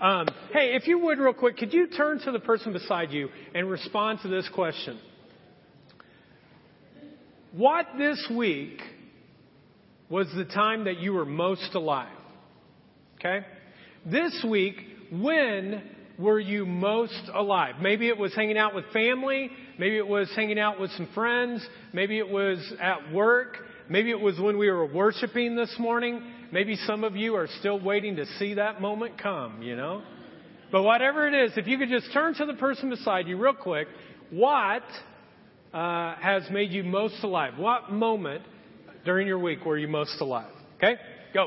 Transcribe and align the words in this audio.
Um, 0.00 0.28
hey, 0.52 0.76
if 0.76 0.86
you 0.86 1.00
would, 1.00 1.18
real 1.18 1.32
quick, 1.32 1.56
could 1.56 1.72
you 1.72 1.88
turn 1.88 2.20
to 2.20 2.30
the 2.30 2.38
person 2.38 2.72
beside 2.72 3.10
you 3.10 3.28
and 3.52 3.68
respond 3.68 4.20
to 4.22 4.28
this 4.28 4.48
question? 4.54 5.00
What 7.52 7.86
this 7.98 8.30
week 8.36 8.80
was 10.08 10.28
the 10.36 10.44
time 10.44 10.84
that 10.84 10.98
you 10.98 11.14
were 11.14 11.24
most 11.24 11.74
alive? 11.74 12.16
Okay? 13.18 13.44
This 14.06 14.44
week, 14.48 14.76
when 15.10 15.82
were 16.16 16.38
you 16.38 16.64
most 16.64 17.30
alive? 17.34 17.76
Maybe 17.80 18.06
it 18.06 18.16
was 18.16 18.32
hanging 18.36 18.58
out 18.58 18.76
with 18.76 18.84
family. 18.92 19.50
Maybe 19.78 19.96
it 19.96 20.06
was 20.06 20.30
hanging 20.36 20.60
out 20.60 20.78
with 20.78 20.92
some 20.92 21.08
friends. 21.12 21.66
Maybe 21.92 22.18
it 22.18 22.28
was 22.28 22.58
at 22.80 23.12
work. 23.12 23.56
Maybe 23.90 24.10
it 24.10 24.20
was 24.20 24.38
when 24.38 24.58
we 24.58 24.70
were 24.70 24.86
worshiping 24.86 25.56
this 25.56 25.74
morning. 25.78 26.22
Maybe 26.52 26.76
some 26.86 27.04
of 27.04 27.16
you 27.16 27.34
are 27.36 27.48
still 27.58 27.80
waiting 27.80 28.16
to 28.16 28.26
see 28.38 28.54
that 28.54 28.80
moment 28.80 29.20
come, 29.20 29.62
you 29.62 29.76
know? 29.76 30.02
But 30.70 30.82
whatever 30.82 31.26
it 31.26 31.34
is, 31.34 31.52
if 31.56 31.66
you 31.66 31.78
could 31.78 31.88
just 31.88 32.12
turn 32.12 32.34
to 32.34 32.44
the 32.44 32.54
person 32.54 32.90
beside 32.90 33.26
you 33.26 33.38
real 33.38 33.54
quick, 33.54 33.88
what 34.30 34.82
uh, 35.72 36.14
has 36.16 36.42
made 36.50 36.72
you 36.72 36.84
most 36.84 37.22
alive? 37.22 37.54
What 37.56 37.90
moment 37.90 38.42
during 39.04 39.26
your 39.26 39.38
week 39.38 39.64
were 39.64 39.78
you 39.78 39.88
most 39.88 40.20
alive? 40.20 40.52
Okay? 40.76 40.96
Go. 41.32 41.46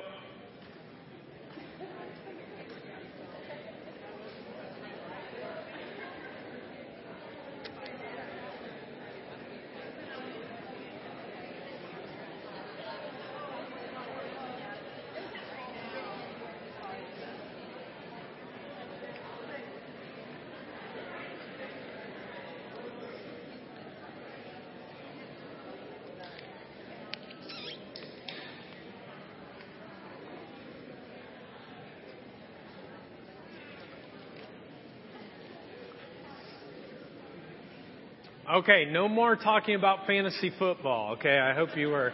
Okay, 38.49 38.85
no 38.85 39.07
more 39.07 39.35
talking 39.35 39.75
about 39.75 40.07
fantasy 40.07 40.51
football. 40.57 41.13
Okay, 41.13 41.37
I 41.37 41.53
hope 41.53 41.77
you 41.77 41.89
were 41.89 42.11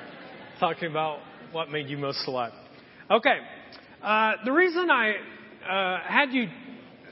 talking 0.60 0.90
about 0.90 1.20
what 1.54 1.72
made 1.72 1.88
you 1.88 1.98
most 1.98 2.28
alive. 2.28 2.52
Okay, 3.10 3.38
uh, 4.04 4.34
the 4.44 4.52
reason 4.52 4.92
I 4.92 5.14
uh, 5.66 6.02
had 6.06 6.34
you 6.34 6.50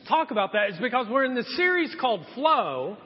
talk 0.09 0.31
about 0.31 0.52
that 0.52 0.72
is 0.72 0.75
because 0.81 1.07
we're 1.09 1.23
in 1.23 1.33
the 1.33 1.45
series 1.55 1.95
called 1.99 2.25
Flow, 2.35 2.97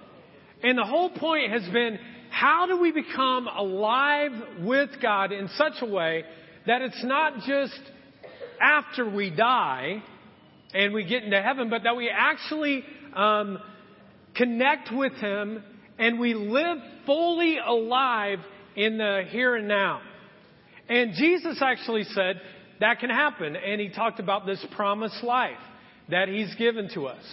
and 0.63 0.79
the 0.79 0.83
whole 0.83 1.11
point 1.11 1.51
has 1.51 1.61
been 1.71 1.99
how 2.31 2.65
do 2.65 2.79
we 2.79 2.91
become 2.91 3.47
alive 3.47 4.31
with 4.61 4.89
God 4.99 5.31
in 5.31 5.47
such 5.57 5.73
a 5.81 5.85
way 5.85 6.23
that 6.65 6.81
it's 6.81 7.03
not 7.03 7.41
just 7.45 7.79
after 8.59 9.07
we 9.07 9.29
die 9.29 10.01
and 10.73 10.91
we 10.91 11.03
get 11.03 11.23
into 11.23 11.39
heaven, 11.39 11.69
but 11.69 11.83
that 11.83 11.95
we 11.95 12.09
actually 12.09 12.83
um, 13.15 13.59
connect 14.35 14.89
with 14.91 15.13
Him 15.13 15.63
and 15.99 16.19
we 16.19 16.33
live 16.33 16.77
fully 17.05 17.57
alive 17.63 18.39
in 18.75 18.97
the 18.97 19.23
here 19.29 19.55
and 19.55 19.67
now. 19.67 20.01
And 20.87 21.13
Jesus 21.13 21.61
actually 21.61 22.05
said 22.05 22.41
that 22.79 22.99
can 22.99 23.09
happen. 23.09 23.55
And 23.55 23.79
he 23.79 23.89
talked 23.89 24.19
about 24.19 24.45
this 24.45 24.65
promised 24.75 25.23
life 25.23 25.59
that 26.09 26.27
he's 26.27 26.53
given 26.55 26.89
to 26.93 27.07
us. 27.07 27.23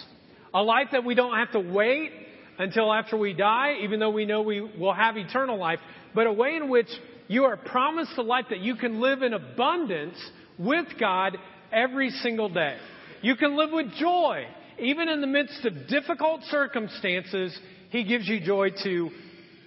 A 0.53 0.61
life 0.61 0.87
that 0.91 1.03
we 1.03 1.15
don't 1.15 1.35
have 1.35 1.51
to 1.53 1.59
wait 1.59 2.11
until 2.59 2.93
after 2.93 3.17
we 3.17 3.33
die, 3.33 3.77
even 3.81 3.99
though 3.99 4.11
we 4.11 4.25
know 4.25 4.41
we 4.41 4.61
will 4.61 4.93
have 4.93 5.17
eternal 5.17 5.57
life, 5.57 5.79
but 6.13 6.27
a 6.27 6.33
way 6.33 6.55
in 6.55 6.69
which 6.69 6.87
you 7.27 7.45
are 7.45 7.57
promised 7.57 8.17
a 8.17 8.21
life 8.21 8.45
that 8.49 8.59
you 8.59 8.75
can 8.75 8.99
live 8.99 9.21
in 9.21 9.33
abundance 9.33 10.17
with 10.57 10.87
God 10.99 11.37
every 11.71 12.09
single 12.09 12.49
day. 12.49 12.77
You 13.21 13.35
can 13.35 13.55
live 13.57 13.69
with 13.71 13.93
joy, 13.95 14.45
even 14.79 15.09
in 15.09 15.21
the 15.21 15.27
midst 15.27 15.65
of 15.65 15.87
difficult 15.87 16.41
circumstances. 16.49 17.57
He 17.89 18.03
gives 18.03 18.27
you 18.27 18.39
joy 18.39 18.69
to 18.83 19.09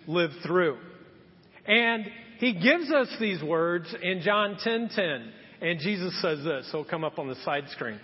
live 0.07 0.31
through. 0.45 0.79
And 1.67 2.05
He 2.39 2.55
gives 2.55 2.91
us 2.91 3.09
these 3.21 3.43
words 3.43 3.95
in 4.03 4.23
John 4.23 4.57
10:10. 4.65 4.95
10, 4.95 5.33
and 5.63 5.81
Jesus 5.81 6.21
says 6.21 6.43
this. 6.45 6.69
It'll 6.69 6.85
come 6.85 7.05
up 7.05 7.19
on 7.19 7.29
the 7.29 7.37
side 7.37 7.69
screen. 7.71 8.01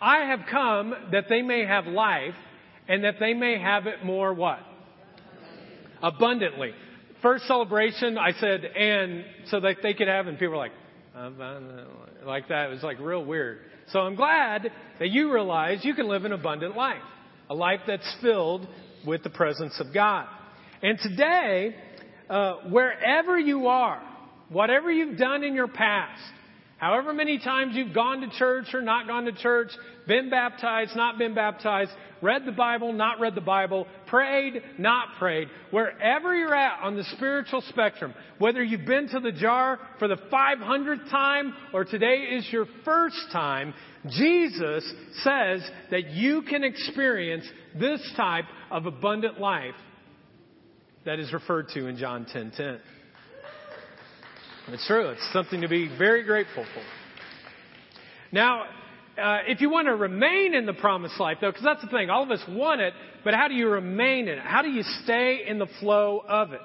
I 0.00 0.26
have 0.26 0.40
come 0.50 0.94
that 1.12 1.26
they 1.28 1.42
may 1.42 1.64
have 1.64 1.86
life 1.86 2.34
and 2.88 3.04
that 3.04 3.14
they 3.20 3.34
may 3.34 3.60
have 3.60 3.86
it 3.86 4.04
more 4.04 4.34
what? 4.34 4.58
Abundantly. 6.02 6.72
First 7.22 7.46
celebration, 7.46 8.18
I 8.18 8.32
said, 8.32 8.64
and 8.64 9.24
so 9.46 9.60
that 9.60 9.76
they 9.80 9.94
could 9.94 10.08
have, 10.08 10.26
and 10.26 10.36
people 10.36 10.54
were 10.54 10.56
like, 10.56 10.72
like 12.26 12.48
that. 12.48 12.66
It 12.66 12.70
was 12.70 12.82
like 12.82 12.98
real 12.98 13.24
weird. 13.24 13.60
So 13.92 14.00
I'm 14.00 14.16
glad 14.16 14.72
that 14.98 15.10
you 15.10 15.32
realize 15.32 15.84
you 15.84 15.94
can 15.94 16.08
live 16.08 16.24
an 16.24 16.32
abundant 16.32 16.76
life 16.76 17.02
a 17.52 17.54
life 17.54 17.80
that's 17.86 18.16
filled 18.22 18.66
with 19.06 19.22
the 19.22 19.28
presence 19.28 19.78
of 19.78 19.92
God. 19.92 20.26
And 20.82 20.98
today, 20.98 21.76
uh, 22.30 22.54
wherever 22.70 23.38
you 23.38 23.66
are, 23.66 24.02
whatever 24.48 24.90
you've 24.90 25.18
done 25.18 25.44
in 25.44 25.54
your 25.54 25.68
past, 25.68 26.22
however 26.82 27.14
many 27.14 27.38
times 27.38 27.76
you've 27.76 27.94
gone 27.94 28.22
to 28.22 28.28
church 28.36 28.74
or 28.74 28.82
not 28.82 29.06
gone 29.06 29.24
to 29.26 29.32
church, 29.32 29.70
been 30.08 30.28
baptized, 30.30 30.96
not 30.96 31.16
been 31.16 31.32
baptized, 31.32 31.92
read 32.20 32.44
the 32.44 32.50
Bible, 32.50 32.92
not 32.92 33.20
read 33.20 33.36
the 33.36 33.40
Bible, 33.40 33.86
prayed, 34.08 34.60
not 34.78 35.06
prayed, 35.20 35.46
wherever 35.70 36.34
you're 36.34 36.54
at 36.54 36.82
on 36.82 36.96
the 36.96 37.04
spiritual 37.16 37.60
spectrum, 37.68 38.12
whether 38.38 38.64
you've 38.64 38.84
been 38.84 39.08
to 39.10 39.20
the 39.20 39.30
jar 39.30 39.78
for 40.00 40.08
the 40.08 40.16
500th 40.16 41.08
time 41.08 41.54
or 41.72 41.84
today 41.84 42.16
is 42.32 42.48
your 42.50 42.66
first 42.84 43.30
time, 43.30 43.72
Jesus 44.08 44.92
says 45.22 45.62
that 45.92 46.08
you 46.10 46.42
can 46.42 46.64
experience 46.64 47.44
this 47.78 48.00
type 48.16 48.46
of 48.72 48.86
abundant 48.86 49.38
life 49.38 49.76
that 51.04 51.20
is 51.20 51.32
referred 51.32 51.68
to 51.74 51.86
in 51.86 51.96
John 51.96 52.24
10:10. 52.24 52.32
10, 52.32 52.50
10. 52.56 52.80
It's 54.68 54.86
true. 54.86 55.10
It's 55.10 55.32
something 55.32 55.60
to 55.60 55.68
be 55.68 55.88
very 55.96 56.22
grateful 56.24 56.64
for. 56.64 56.82
Now, 58.30 58.62
uh, 59.20 59.38
if 59.46 59.60
you 59.60 59.68
want 59.70 59.88
to 59.88 59.94
remain 59.94 60.54
in 60.54 60.66
the 60.66 60.72
promised 60.72 61.18
life, 61.20 61.38
though, 61.40 61.50
because 61.50 61.64
that's 61.64 61.82
the 61.82 61.88
thing, 61.88 62.08
all 62.08 62.22
of 62.22 62.30
us 62.30 62.42
want 62.48 62.80
it, 62.80 62.94
but 63.24 63.34
how 63.34 63.48
do 63.48 63.54
you 63.54 63.68
remain 63.68 64.28
in 64.28 64.38
it? 64.38 64.44
How 64.44 64.62
do 64.62 64.70
you 64.70 64.82
stay 65.04 65.44
in 65.46 65.58
the 65.58 65.66
flow 65.80 66.22
of 66.26 66.52
it? 66.52 66.60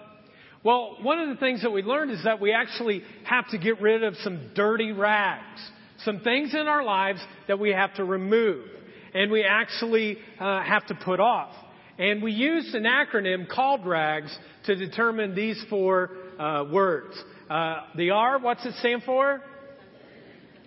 Well, 0.64 0.98
one 1.02 1.20
of 1.20 1.30
the 1.30 1.36
things 1.36 1.64
that 1.64 1.72
we 1.72 1.82
learned 1.82 2.12
is 2.12 2.24
that 2.24 2.40
we 2.40 2.54
actually 2.54 3.04
have 3.24 3.48
to 3.50 3.58
get 3.58 3.82
rid 3.82 4.04
of 4.04 4.16
some 4.18 4.52
dirty 4.56 4.92
rags 4.92 5.60
some 6.04 6.20
things 6.22 6.54
in 6.54 6.68
our 6.68 6.84
lives 6.84 7.20
that 7.48 7.60
we 7.60 7.72
have 7.72 7.94
to 7.96 8.04
remove 8.04 8.66
and 9.14 9.32
we 9.32 9.44
actually 9.44 10.18
uh, 10.40 10.62
have 10.62 10.86
to 10.88 10.96
put 10.96 11.20
off. 11.20 11.54
And 11.98 12.22
we 12.22 12.32
used 12.32 12.76
an 12.76 12.84
acronym 12.84 13.48
called 13.50 13.86
RAGS 13.86 14.38
to 14.66 14.76
determine 14.76 15.34
these 15.34 15.64
four 15.70 16.12
uh, 16.40 16.66
words. 16.72 17.16
Uh, 17.50 17.82
the 17.96 18.12
R, 18.12 18.40
what's 18.40 18.66
it 18.66 18.74
stand 18.76 19.04
for? 19.04 19.42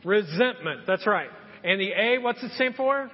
Resentment. 0.04 0.82
That's 0.86 1.06
right. 1.06 1.28
And 1.62 1.80
the 1.80 1.92
A, 1.92 2.18
what's 2.18 2.42
it 2.42 2.52
stand 2.52 2.74
for? 2.74 3.10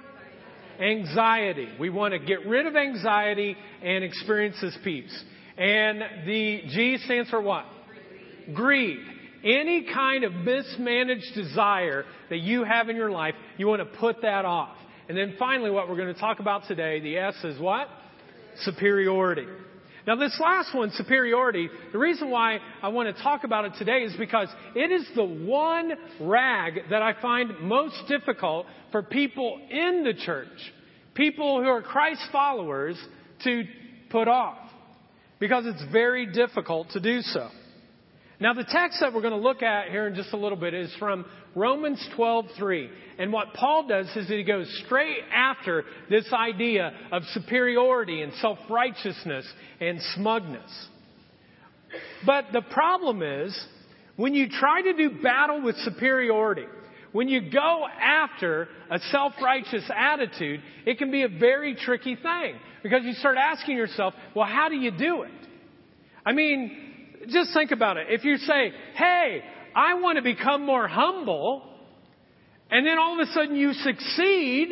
Anxiety. 0.79 1.69
We 1.79 1.89
want 1.89 2.13
to 2.13 2.19
get 2.19 2.45
rid 2.45 2.67
of 2.67 2.75
anxiety 2.75 3.55
and 3.83 4.03
experience 4.03 4.55
this 4.61 4.77
peace. 4.83 5.23
And 5.57 6.01
the 6.25 6.61
G 6.69 6.97
stands 7.03 7.29
for 7.29 7.41
what? 7.41 7.65
Greed 8.53 8.99
any 9.43 9.85
kind 9.93 10.23
of 10.23 10.33
mismanaged 10.33 11.33
desire 11.35 12.05
that 12.29 12.39
you 12.39 12.63
have 12.63 12.89
in 12.89 12.95
your 12.95 13.11
life, 13.11 13.35
you 13.57 13.67
want 13.67 13.79
to 13.79 13.97
put 13.97 14.21
that 14.21 14.45
off. 14.45 14.75
And 15.09 15.17
then 15.17 15.35
finally, 15.39 15.69
what 15.69 15.87
we're 15.87 15.95
going 15.95 16.13
to 16.13 16.19
talk 16.19 16.39
about 16.39 16.67
today, 16.67 16.99
the 16.99 17.17
S 17.17 17.35
is 17.43 17.59
what? 17.59 17.87
Superiority. 18.61 19.45
Now, 20.07 20.15
this 20.15 20.39
last 20.41 20.73
one, 20.73 20.91
superiority, 20.91 21.69
the 21.91 21.97
reason 21.97 22.31
why 22.31 22.59
I 22.81 22.87
want 22.87 23.13
to 23.13 23.21
talk 23.21 23.43
about 23.43 23.65
it 23.65 23.73
today 23.77 24.03
is 24.03 24.15
because 24.15 24.47
it 24.73 24.89
is 24.89 25.05
the 25.15 25.25
one 25.25 25.91
rag 26.21 26.79
that 26.91 27.01
I 27.01 27.21
find 27.21 27.59
most 27.59 28.03
difficult 28.07 28.67
for 28.93 29.03
people 29.03 29.59
in 29.69 30.05
the 30.05 30.13
church, 30.13 30.47
people 31.13 31.61
who 31.61 31.67
are 31.67 31.81
Christ 31.81 32.21
followers, 32.31 32.97
to 33.43 33.63
put 34.09 34.29
off. 34.29 34.57
Because 35.39 35.65
it's 35.67 35.83
very 35.91 36.25
difficult 36.25 36.89
to 36.91 37.01
do 37.01 37.19
so. 37.21 37.49
Now, 38.39 38.53
the 38.53 38.63
text 38.63 38.99
that 39.01 39.13
we're 39.13 39.21
going 39.21 39.33
to 39.33 39.39
look 39.39 39.63
at 39.63 39.89
here 39.89 40.07
in 40.07 40.13
just 40.13 40.31
a 40.31 40.37
little 40.37 40.57
bit 40.57 40.75
is 40.75 40.93
from 40.99 41.25
Romans 41.55 42.07
12:3. 42.15 42.89
And 43.17 43.33
what 43.33 43.55
Paul 43.55 43.87
does 43.87 44.07
is 44.15 44.27
he 44.27 44.43
goes 44.43 44.67
straight 44.85 45.23
after 45.33 45.83
this 46.07 46.31
idea 46.31 46.91
of 47.11 47.23
superiority 47.33 48.21
and 48.21 48.31
self-righteousness 48.33 49.51
and 49.81 49.99
smugness. 50.15 50.87
But 52.27 52.45
the 52.53 52.61
problem 52.61 53.23
is, 53.23 53.59
when 54.17 54.35
you 54.35 54.49
try 54.49 54.83
to 54.83 54.93
do 54.93 55.21
battle 55.23 55.63
with 55.63 55.75
superiority, 55.77 56.65
when 57.13 57.29
you 57.29 57.49
go 57.49 57.87
after 57.99 58.67
a 58.91 58.99
self-righteous 58.99 59.89
attitude, 59.95 60.61
it 60.85 60.99
can 60.99 61.09
be 61.09 61.23
a 61.23 61.27
very 61.27 61.73
tricky 61.73 62.15
thing 62.15 62.55
because 62.83 63.03
you 63.03 63.13
start 63.13 63.37
asking 63.39 63.77
yourself, 63.77 64.13
well, 64.35 64.45
how 64.45 64.69
do 64.69 64.75
you 64.75 64.91
do 64.91 65.23
it? 65.23 65.31
I 66.23 66.33
mean, 66.33 66.86
just 67.27 67.53
think 67.53 67.71
about 67.71 67.97
it. 67.97 68.07
If 68.09 68.23
you 68.23 68.37
say, 68.37 68.71
hey, 68.95 69.43
I 69.75 69.95
want 69.95 70.17
to 70.17 70.21
become 70.21 70.65
more 70.65 70.87
humble, 70.87 71.63
and 72.69 72.85
then 72.85 72.97
all 72.97 73.19
of 73.19 73.27
a 73.27 73.31
sudden 73.31 73.55
you 73.55 73.73
succeed, 73.73 74.69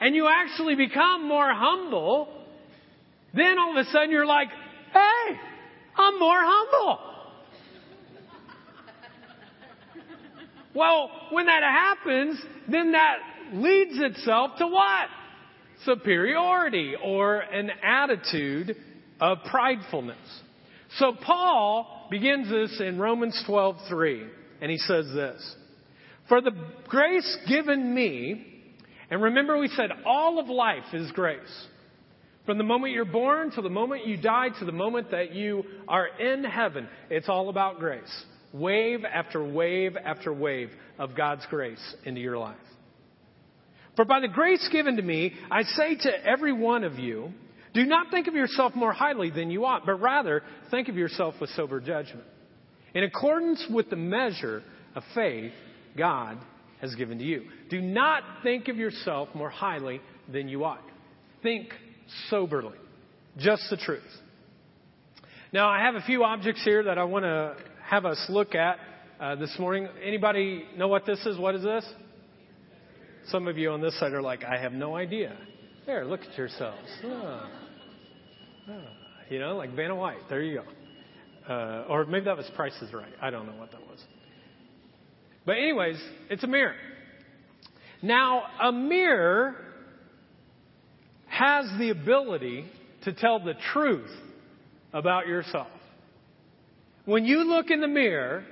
and 0.00 0.14
you 0.14 0.28
actually 0.28 0.76
become 0.76 1.26
more 1.26 1.52
humble, 1.52 2.28
then 3.34 3.58
all 3.58 3.76
of 3.76 3.86
a 3.86 3.90
sudden 3.90 4.10
you're 4.10 4.26
like, 4.26 4.48
hey, 4.92 5.36
I'm 5.96 6.18
more 6.18 6.38
humble. 6.40 6.98
well, 10.74 11.10
when 11.32 11.46
that 11.46 11.62
happens, 11.62 12.40
then 12.70 12.92
that 12.92 13.18
leads 13.52 13.98
itself 13.98 14.52
to 14.58 14.66
what? 14.66 15.08
Superiority 15.84 16.94
or 17.02 17.38
an 17.38 17.70
attitude 17.82 18.76
of 19.20 19.38
pridefulness. 19.50 20.16
So 20.96 21.12
Paul 21.12 22.08
begins 22.10 22.48
this 22.48 22.80
in 22.80 22.98
Romans 22.98 23.42
12:3 23.46 24.28
and 24.60 24.70
he 24.70 24.78
says 24.78 25.06
this. 25.12 25.56
For 26.28 26.40
the 26.40 26.52
grace 26.88 27.38
given 27.46 27.94
me, 27.94 28.74
and 29.10 29.22
remember 29.22 29.58
we 29.58 29.68
said 29.68 29.90
all 30.04 30.38
of 30.38 30.48
life 30.48 30.92
is 30.92 31.10
grace. 31.12 31.66
From 32.44 32.58
the 32.58 32.64
moment 32.64 32.94
you're 32.94 33.04
born 33.04 33.50
to 33.52 33.62
the 33.62 33.70
moment 33.70 34.06
you 34.06 34.16
die 34.16 34.48
to 34.58 34.64
the 34.64 34.72
moment 34.72 35.10
that 35.10 35.32
you 35.32 35.64
are 35.86 36.06
in 36.06 36.44
heaven, 36.44 36.88
it's 37.10 37.28
all 37.28 37.50
about 37.50 37.78
grace. 37.78 38.24
Wave 38.52 39.04
after 39.04 39.44
wave 39.44 39.96
after 40.02 40.32
wave 40.32 40.70
of 40.98 41.14
God's 41.14 41.44
grace 41.50 41.94
into 42.04 42.20
your 42.20 42.38
life. 42.38 42.56
For 43.96 44.04
by 44.04 44.20
the 44.20 44.28
grace 44.28 44.66
given 44.72 44.96
to 44.96 45.02
me, 45.02 45.34
I 45.50 45.62
say 45.62 45.96
to 45.96 46.26
every 46.26 46.52
one 46.52 46.84
of 46.84 46.98
you, 46.98 47.32
do 47.74 47.84
not 47.84 48.10
think 48.10 48.26
of 48.26 48.34
yourself 48.34 48.74
more 48.74 48.92
highly 48.92 49.30
than 49.30 49.50
you 49.50 49.64
ought, 49.64 49.84
but 49.86 50.00
rather 50.00 50.42
think 50.70 50.88
of 50.88 50.96
yourself 50.96 51.34
with 51.40 51.50
sober 51.50 51.80
judgment. 51.80 52.24
In 52.94 53.04
accordance 53.04 53.64
with 53.70 53.90
the 53.90 53.96
measure 53.96 54.62
of 54.94 55.02
faith 55.14 55.52
God 55.96 56.38
has 56.80 56.94
given 56.94 57.18
to 57.18 57.24
you. 57.24 57.44
Do 57.70 57.80
not 57.80 58.22
think 58.42 58.68
of 58.68 58.76
yourself 58.76 59.28
more 59.34 59.50
highly 59.50 60.00
than 60.32 60.48
you 60.48 60.64
ought. 60.64 60.84
Think 61.42 61.72
soberly. 62.30 62.76
Just 63.36 63.64
the 63.70 63.76
truth. 63.76 64.02
Now, 65.52 65.68
I 65.68 65.80
have 65.80 65.94
a 65.94 66.02
few 66.02 66.24
objects 66.24 66.62
here 66.64 66.84
that 66.84 66.98
I 66.98 67.04
want 67.04 67.24
to 67.24 67.56
have 67.84 68.04
us 68.04 68.22
look 68.28 68.54
at 68.54 68.78
uh, 69.20 69.36
this 69.36 69.54
morning. 69.58 69.88
Anybody 70.04 70.64
know 70.76 70.88
what 70.88 71.06
this 71.06 71.18
is? 71.26 71.38
What 71.38 71.54
is 71.54 71.62
this? 71.62 71.84
Some 73.28 73.48
of 73.48 73.58
you 73.58 73.70
on 73.70 73.80
this 73.80 73.98
side 73.98 74.12
are 74.12 74.22
like, 74.22 74.44
I 74.44 74.58
have 74.58 74.72
no 74.72 74.96
idea. 74.96 75.36
There, 75.88 76.04
look 76.04 76.20
at 76.20 76.36
yourselves. 76.36 76.86
Oh. 77.02 77.48
Oh. 78.68 78.80
You 79.30 79.38
know, 79.38 79.56
like 79.56 79.74
Vanna 79.74 79.96
White. 79.96 80.18
There 80.28 80.42
you 80.42 80.60
go. 80.60 81.50
Uh, 81.50 81.86
or 81.88 82.04
maybe 82.04 82.26
that 82.26 82.36
was 82.36 82.44
Price 82.54 82.74
is 82.82 82.92
Right. 82.92 83.10
I 83.22 83.30
don't 83.30 83.46
know 83.46 83.54
what 83.54 83.70
that 83.70 83.80
was. 83.80 83.98
But 85.46 85.52
anyways, 85.52 85.96
it's 86.28 86.44
a 86.44 86.46
mirror. 86.46 86.74
Now, 88.02 88.42
a 88.60 88.70
mirror 88.70 89.56
has 91.26 91.64
the 91.78 91.88
ability 91.88 92.66
to 93.04 93.14
tell 93.14 93.40
the 93.40 93.54
truth 93.72 94.10
about 94.92 95.26
yourself. 95.26 95.68
When 97.06 97.24
you 97.24 97.44
look 97.44 97.70
in 97.70 97.80
the 97.80 97.88
mirror, 97.88 98.44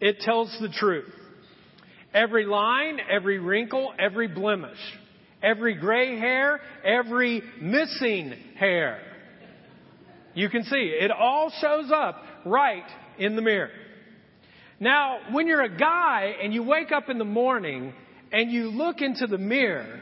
it 0.00 0.20
tells 0.20 0.56
the 0.58 0.70
truth. 0.70 1.12
Every 2.14 2.46
line, 2.46 2.98
every 3.10 3.38
wrinkle, 3.38 3.92
every 3.98 4.28
blemish, 4.28 4.78
every 5.42 5.74
gray 5.74 6.18
hair, 6.18 6.60
every 6.84 7.42
missing 7.60 8.34
hair. 8.58 9.00
You 10.34 10.48
can 10.48 10.64
see 10.64 10.76
it 11.00 11.10
all 11.10 11.52
shows 11.60 11.90
up 11.94 12.22
right 12.44 12.86
in 13.18 13.36
the 13.36 13.42
mirror. 13.42 13.70
Now, 14.80 15.18
when 15.32 15.46
you're 15.46 15.62
a 15.62 15.76
guy 15.76 16.34
and 16.42 16.54
you 16.54 16.62
wake 16.62 16.92
up 16.92 17.08
in 17.08 17.18
the 17.18 17.24
morning 17.24 17.92
and 18.30 18.50
you 18.50 18.70
look 18.70 19.00
into 19.00 19.26
the 19.26 19.38
mirror, 19.38 20.00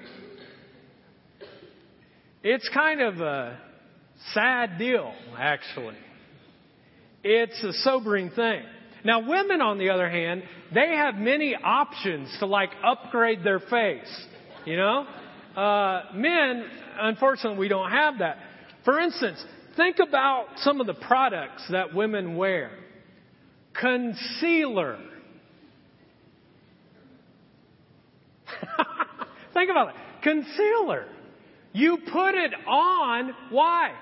it's 2.42 2.68
kind 2.74 3.00
of 3.00 3.20
a 3.20 3.58
sad 4.34 4.78
deal, 4.78 5.12
actually. 5.38 5.96
It's 7.24 7.62
a 7.64 7.72
sobering 7.82 8.30
thing. 8.30 8.62
Now, 9.04 9.20
women, 9.28 9.60
on 9.60 9.78
the 9.78 9.90
other 9.90 10.10
hand, 10.10 10.42
they 10.74 10.96
have 10.96 11.14
many 11.14 11.54
options 11.54 12.36
to 12.40 12.46
like 12.46 12.70
upgrade 12.84 13.42
their 13.42 13.60
face. 13.60 14.26
You 14.64 14.76
know? 14.76 15.06
Uh, 15.56 16.02
men, 16.14 16.66
unfortunately, 16.98 17.58
we 17.58 17.68
don't 17.68 17.90
have 17.90 18.18
that. 18.18 18.36
For 18.84 19.00
instance, 19.00 19.42
think 19.76 19.96
about 19.98 20.46
some 20.58 20.80
of 20.80 20.86
the 20.86 20.94
products 20.94 21.64
that 21.70 21.94
women 21.94 22.36
wear. 22.36 22.70
Concealer. 23.80 24.98
Think 29.54 29.70
about 29.70 29.88
it. 29.88 29.94
Concealer. 30.22 31.06
You 31.72 31.98
put 32.12 32.34
it 32.34 32.52
on. 32.66 33.32
Why? 33.50 33.92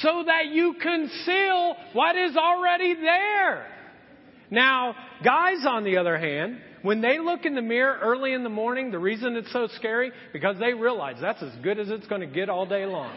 So 0.00 0.24
that 0.26 0.46
you 0.46 0.74
conceal 0.80 1.76
what 1.92 2.16
is 2.16 2.36
already 2.36 2.94
there. 2.94 3.66
Now, 4.50 4.94
guys, 5.22 5.64
on 5.66 5.84
the 5.84 5.98
other 5.98 6.18
hand, 6.18 6.60
when 6.82 7.00
they 7.00 7.18
look 7.18 7.44
in 7.44 7.54
the 7.54 7.62
mirror 7.62 7.98
early 8.02 8.32
in 8.32 8.42
the 8.42 8.50
morning, 8.50 8.90
the 8.90 8.98
reason 8.98 9.36
it's 9.36 9.52
so 9.52 9.68
scary, 9.76 10.12
because 10.32 10.58
they 10.58 10.74
realize 10.74 11.16
that's 11.20 11.42
as 11.42 11.52
good 11.62 11.78
as 11.78 11.90
it's 11.90 12.06
going 12.06 12.20
to 12.20 12.26
get 12.26 12.48
all 12.48 12.66
day 12.66 12.86
long. 12.86 13.14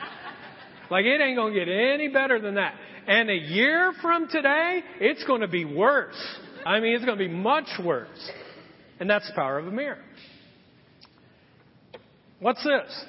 like 0.90 1.04
it 1.04 1.20
ain't 1.20 1.36
going 1.36 1.54
to 1.54 1.58
get 1.58 1.68
any 1.68 2.08
better 2.08 2.38
than 2.40 2.56
that. 2.56 2.74
And 3.06 3.30
a 3.30 3.36
year 3.36 3.92
from 4.02 4.28
today, 4.28 4.82
it's 5.00 5.24
going 5.24 5.40
to 5.40 5.48
be 5.48 5.64
worse. 5.64 6.38
I 6.66 6.80
mean, 6.80 6.94
it's 6.94 7.04
going 7.04 7.18
to 7.18 7.24
be 7.24 7.32
much 7.32 7.68
worse. 7.82 8.30
And 9.00 9.08
that's 9.08 9.26
the 9.28 9.34
power 9.34 9.58
of 9.58 9.66
a 9.66 9.70
mirror. 9.70 10.02
What's 12.40 12.62
this? 12.62 13.04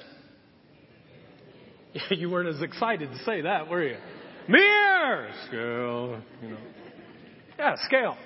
you 2.11 2.29
weren't 2.29 2.55
as 2.55 2.61
excited 2.61 3.11
to 3.11 3.17
say 3.25 3.41
that, 3.41 3.67
were 3.67 3.83
you? 3.83 3.97
Mirror! 4.47 5.29
Scale, 5.47 6.21
you 6.41 6.49
know. 6.49 6.57
Yeah, 7.57 7.75
scale. 7.85 8.17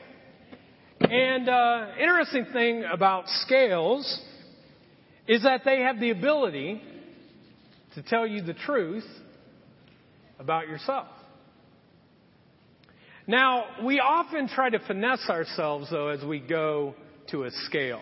And 1.10 1.50
uh, 1.50 1.88
interesting 2.00 2.46
thing 2.54 2.84
about 2.92 3.28
scales 3.28 4.22
is 5.28 5.44
that 5.44 5.62
they 5.66 5.82
have 5.82 6.00
the 6.00 6.10
ability 6.10 6.82
to 7.96 8.04
tell 8.04 8.26
you 8.26 8.42
the 8.42 8.54
truth 8.54 9.06
about 10.40 10.68
yourself. 10.68 11.08
Now, 13.28 13.66
we 13.84 14.00
often 14.00 14.48
try 14.48 14.70
to 14.70 14.80
finesse 14.80 15.30
ourselves, 15.30 15.90
though, 15.90 16.10
as 16.10 16.24
we 16.26 16.40
go 16.40 16.96
to 17.32 17.44
a 17.44 17.52
scale. 17.66 18.02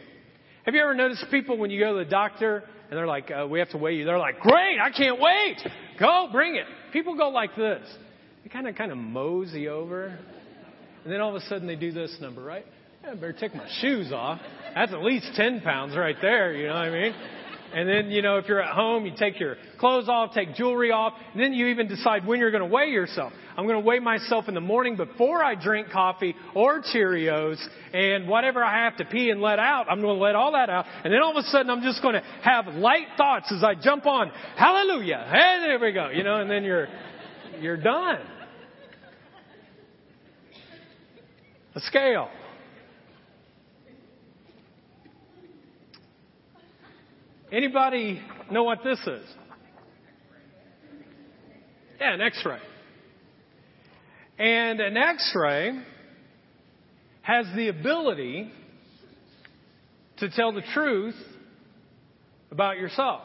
Have 0.65 0.73
you 0.73 0.81
ever 0.81 0.95
noticed 0.95 1.25
people 1.29 1.57
when 1.57 1.69
you 1.69 1.79
go 1.79 1.97
to 1.97 2.03
the 2.03 2.09
doctor 2.09 2.63
and 2.89 2.97
they're 2.97 3.07
like, 3.07 3.29
uh, 3.31 3.47
we 3.47 3.59
have 3.59 3.69
to 3.69 3.77
weigh 3.77 3.95
you? 3.95 4.05
They're 4.05 4.17
like, 4.17 4.39
great, 4.39 4.79
I 4.81 4.89
can't 4.89 5.19
wait. 5.19 5.57
Go, 5.99 6.29
bring 6.31 6.55
it. 6.55 6.65
People 6.93 7.15
go 7.17 7.29
like 7.29 7.55
this. 7.55 7.81
They 8.43 8.49
kind 8.49 8.67
of, 8.67 8.75
kind 8.75 8.91
of 8.91 8.97
mosey 8.97 9.67
over. 9.67 10.17
And 11.03 11.11
then 11.11 11.19
all 11.19 11.35
of 11.35 11.35
a 11.35 11.45
sudden 11.47 11.67
they 11.67 11.75
do 11.75 11.91
this 11.91 12.15
number, 12.21 12.41
right? 12.41 12.65
I 13.03 13.15
better 13.15 13.33
take 13.33 13.55
my 13.55 13.67
shoes 13.81 14.11
off. 14.11 14.39
That's 14.75 14.93
at 14.93 15.01
least 15.01 15.31
10 15.35 15.61
pounds 15.61 15.97
right 15.97 16.15
there, 16.21 16.53
you 16.53 16.67
know 16.67 16.75
what 16.75 16.83
I 16.83 16.89
mean? 16.91 17.13
And 17.73 17.89
then, 17.89 18.11
you 18.11 18.21
know, 18.21 18.37
if 18.37 18.47
you're 18.47 18.61
at 18.61 18.75
home, 18.75 19.05
you 19.05 19.13
take 19.17 19.39
your 19.39 19.55
clothes 19.79 20.07
off, 20.07 20.33
take 20.33 20.55
jewelry 20.55 20.91
off, 20.91 21.13
and 21.33 21.41
then 21.41 21.53
you 21.53 21.67
even 21.67 21.87
decide 21.87 22.27
when 22.27 22.39
you're 22.39 22.51
going 22.51 22.63
to 22.63 22.69
weigh 22.69 22.89
yourself. 22.89 23.33
I'm 23.57 23.65
going 23.65 23.81
to 23.81 23.85
weigh 23.85 23.99
myself 23.99 24.47
in 24.47 24.53
the 24.53 24.61
morning 24.61 24.97
before 24.97 25.43
I 25.43 25.55
drink 25.55 25.89
coffee 25.89 26.35
or 26.53 26.81
Cheerios, 26.81 27.57
and 27.93 28.27
whatever 28.27 28.63
I 28.63 28.83
have 28.83 28.97
to 28.97 29.05
pee 29.05 29.29
and 29.29 29.41
let 29.41 29.57
out, 29.57 29.87
I'm 29.89 30.01
going 30.01 30.17
to 30.17 30.23
let 30.23 30.35
all 30.35 30.51
that 30.51 30.69
out. 30.69 30.85
And 31.03 31.13
then 31.13 31.21
all 31.21 31.31
of 31.35 31.43
a 31.43 31.47
sudden, 31.47 31.69
I'm 31.69 31.81
just 31.81 32.01
going 32.01 32.15
to 32.15 32.23
have 32.43 32.67
light 32.67 33.07
thoughts 33.17 33.51
as 33.55 33.63
I 33.63 33.73
jump 33.75 34.05
on, 34.05 34.31
hallelujah, 34.57 35.27
hey, 35.31 35.57
there 35.61 35.79
we 35.79 35.91
go, 35.93 36.09
you 36.09 36.23
know, 36.23 36.41
and 36.41 36.51
then 36.51 36.63
you're, 36.63 36.87
you're 37.59 37.77
done. 37.77 38.19
A 41.73 41.79
scale. 41.79 42.29
Anybody 47.51 48.21
know 48.49 48.63
what 48.63 48.79
this 48.81 48.99
is? 48.99 49.25
Yeah, 51.99 52.13
an 52.13 52.21
x-ray. 52.21 52.59
And 54.39 54.79
an 54.79 54.95
x-ray 54.95 55.77
has 57.23 57.45
the 57.55 57.67
ability 57.67 58.49
to 60.19 60.29
tell 60.29 60.53
the 60.53 60.61
truth 60.73 61.15
about 62.51 62.77
yourself. 62.77 63.21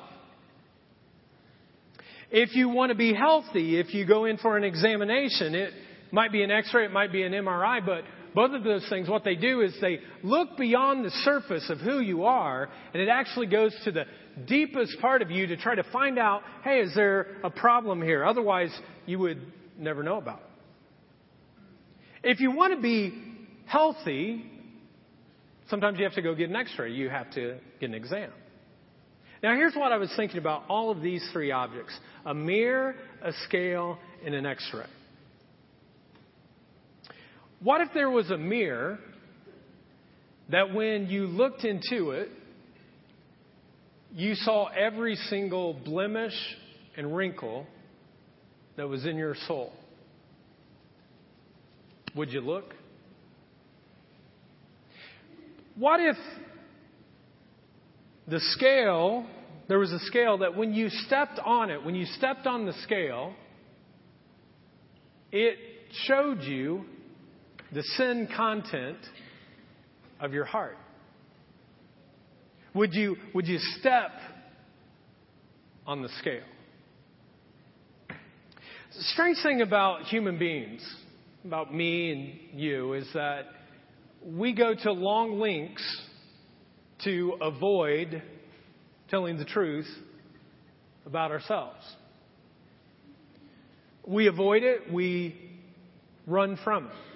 If 2.33 2.56
you 2.56 2.68
want 2.68 2.90
to 2.90 2.97
be 2.97 3.14
healthy, 3.14 3.78
if 3.78 3.95
you 3.95 4.06
go 4.06 4.25
in 4.25 4.38
for 4.38 4.56
an 4.56 4.64
examination, 4.64 5.54
it 5.54 5.73
might 6.11 6.33
be 6.33 6.42
an 6.42 6.50
x-ray, 6.50 6.87
it 6.87 6.92
might 6.92 7.12
be 7.12 7.23
an 7.23 7.33
MRI, 7.33 7.85
but 7.87 8.02
both 8.37 8.52
of 8.52 8.64
those 8.64 8.87
things, 8.90 9.09
what 9.09 9.25
they 9.25 9.35
do 9.35 9.62
is 9.62 9.75
they 9.81 9.99
look 10.23 10.59
beyond 10.59 11.07
the 11.07 11.11
surface 11.25 11.71
of 11.71 11.78
who 11.78 12.00
you 12.00 12.25
are, 12.25 12.69
and 12.93 13.02
it 13.02 13.09
actually 13.09 13.47
goes 13.47 13.75
to 13.85 13.90
the 13.90 14.05
deepest 14.47 15.00
part 15.00 15.23
of 15.23 15.31
you 15.31 15.47
to 15.47 15.57
try 15.57 15.75
to 15.75 15.83
find 15.85 16.19
out, 16.19 16.43
hey, 16.62 16.81
is 16.81 16.95
there 16.95 17.28
a 17.43 17.49
problem 17.49 18.02
here? 18.02 18.26
Otherwise, 18.26 18.78
you 19.07 19.19
would 19.19 19.40
never 19.78 20.02
know 20.02 20.19
about 20.19 20.40
it. 22.23 22.33
If 22.33 22.40
you 22.40 22.50
want 22.50 22.75
to 22.75 22.81
be 22.83 23.14
healthy, 23.64 24.45
sometimes 25.71 25.97
you 25.97 26.05
have 26.05 26.14
to 26.16 26.23
go 26.23 26.35
get 26.35 26.50
an 26.50 26.57
x-ray. 26.57 26.93
You 26.93 27.09
have 27.09 27.31
to 27.33 27.57
get 27.81 27.88
an 27.88 27.95
exam. 27.95 28.31
Now 29.43 29.55
here's 29.55 29.75
what 29.75 29.93
I 29.93 29.97
was 29.97 30.12
thinking 30.14 30.37
about 30.37 30.64
all 30.69 30.90
of 30.90 31.00
these 31.00 31.26
three 31.33 31.52
objects. 31.52 31.99
A 32.26 32.35
mirror, 32.35 32.97
a 33.23 33.33
scale, 33.49 33.99
and 34.26 34.35
an 34.35 34.45
x-ray. 34.45 34.85
What 37.62 37.80
if 37.80 37.88
there 37.94 38.10
was 38.10 38.30
a 38.30 38.36
mirror 38.36 38.98
that 40.50 40.75
when 40.75 41.06
you 41.06 41.26
looked 41.26 41.64
into 41.64 42.10
it, 42.10 42.28
you 44.14 44.34
saw 44.34 44.66
every 44.66 45.16
single 45.16 45.75
blemish 45.75 46.34
and 46.96 47.16
wrinkle 47.16 47.66
that 48.76 48.88
was 48.88 49.06
in 49.06 49.16
your 49.16 49.34
soul? 49.46 49.72
Would 52.14 52.30
you 52.30 52.40
look? 52.40 52.75
What 55.76 56.00
if 56.00 56.16
the 58.28 58.40
scale, 58.40 59.26
there 59.68 59.78
was 59.78 59.92
a 59.92 59.98
scale 60.00 60.38
that 60.38 60.56
when 60.56 60.72
you 60.72 60.88
stepped 60.88 61.38
on 61.44 61.70
it, 61.70 61.84
when 61.84 61.94
you 61.94 62.06
stepped 62.06 62.46
on 62.46 62.66
the 62.66 62.72
scale, 62.84 63.34
it 65.32 65.58
showed 66.06 66.42
you 66.42 66.84
the 67.76 67.83
sin 67.83 68.26
content 68.35 68.97
of 70.18 70.33
your 70.33 70.47
heart? 70.47 70.78
Would 72.73 72.95
you, 72.95 73.16
would 73.35 73.47
you 73.47 73.59
step 73.78 74.12
on 75.87 76.00
the 76.00 76.09
scale? 76.18 76.40
The 78.09 79.02
strange 79.12 79.37
thing 79.42 79.61
about 79.61 80.04
human 80.04 80.38
beings, 80.38 80.80
about 81.45 81.75
me 81.75 82.12
and 82.12 82.59
you, 82.59 82.95
is 82.95 83.06
that 83.12 83.45
we 84.25 84.54
go 84.54 84.73
to 84.75 84.92
long 84.92 85.38
lengths 85.38 86.02
to 87.04 87.37
avoid 87.42 88.23
telling 89.11 89.37
the 89.37 89.45
truth 89.45 89.88
about 91.04 91.30
ourselves. 91.30 91.85
We 94.06 94.28
avoid 94.28 94.62
it, 94.62 94.90
we 94.90 95.37
run 96.26 96.59
from 96.64 96.87
it. 96.87 97.15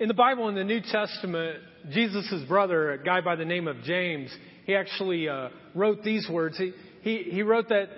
In 0.00 0.06
the 0.06 0.14
Bible, 0.14 0.48
in 0.48 0.54
the 0.54 0.62
New 0.62 0.80
Testament, 0.80 1.58
Jesus' 1.90 2.44
brother, 2.46 2.92
a 2.92 3.02
guy 3.02 3.20
by 3.20 3.34
the 3.34 3.44
name 3.44 3.66
of 3.66 3.82
James, 3.82 4.30
he 4.64 4.76
actually 4.76 5.28
uh, 5.28 5.48
wrote 5.74 6.04
these 6.04 6.28
words. 6.30 6.56
He, 6.56 6.72
he, 7.02 7.24
he 7.24 7.42
wrote 7.42 7.68
that 7.70 7.88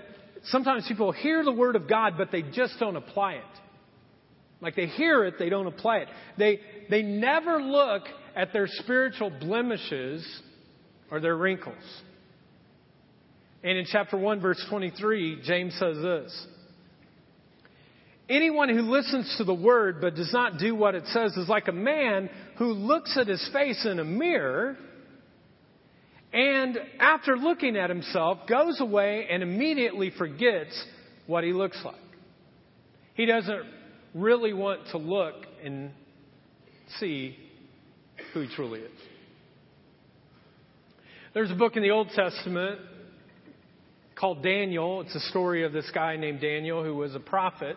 sometimes 0.44 0.86
people 0.88 1.12
hear 1.12 1.44
the 1.44 1.52
word 1.52 1.76
of 1.76 1.86
God, 1.86 2.14
but 2.16 2.32
they 2.32 2.40
just 2.40 2.78
don't 2.80 2.96
apply 2.96 3.34
it. 3.34 3.44
Like 4.62 4.76
they 4.76 4.86
hear 4.86 5.24
it, 5.24 5.34
they 5.38 5.50
don't 5.50 5.66
apply 5.66 5.98
it. 5.98 6.08
They, 6.38 6.60
they 6.88 7.02
never 7.02 7.62
look 7.62 8.04
at 8.34 8.54
their 8.54 8.66
spiritual 8.66 9.30
blemishes 9.30 10.26
or 11.10 11.20
their 11.20 11.36
wrinkles. 11.36 11.74
And 13.62 13.76
in 13.76 13.84
chapter 13.90 14.16
1, 14.16 14.40
verse 14.40 14.64
23, 14.70 15.42
James 15.44 15.74
says 15.78 15.96
this 15.96 16.46
Anyone 18.30 18.68
who 18.68 18.82
listens 18.82 19.34
to 19.38 19.44
the 19.44 19.52
word 19.52 20.00
but 20.00 20.14
does 20.14 20.32
not 20.32 20.58
do 20.58 20.72
what 20.72 20.94
it 20.94 21.04
says 21.08 21.36
is 21.36 21.48
like 21.48 21.66
a 21.66 21.72
man 21.72 22.30
who 22.58 22.72
looks 22.72 23.18
at 23.18 23.26
his 23.26 23.46
face 23.52 23.84
in 23.84 23.98
a 23.98 24.04
mirror 24.04 24.76
and 26.32 26.78
after 27.00 27.36
looking 27.36 27.76
at 27.76 27.90
himself 27.90 28.46
goes 28.48 28.80
away 28.80 29.26
and 29.28 29.42
immediately 29.42 30.12
forgets 30.16 30.80
what 31.26 31.42
he 31.42 31.52
looks 31.52 31.80
like. 31.84 31.96
He 33.14 33.26
doesn't 33.26 33.64
really 34.14 34.52
want 34.52 34.86
to 34.92 34.98
look 34.98 35.34
and 35.64 35.90
see 37.00 37.36
who 38.32 38.42
he 38.42 38.54
truly 38.54 38.80
is. 38.80 38.90
There's 41.34 41.50
a 41.50 41.56
book 41.56 41.76
in 41.76 41.82
the 41.82 41.90
Old 41.90 42.10
Testament 42.14 42.80
called 44.14 44.42
Daniel. 44.42 45.00
It's 45.00 45.16
a 45.16 45.20
story 45.30 45.64
of 45.64 45.72
this 45.72 45.90
guy 45.92 46.16
named 46.16 46.40
Daniel 46.40 46.84
who 46.84 46.94
was 46.94 47.16
a 47.16 47.20
prophet. 47.20 47.76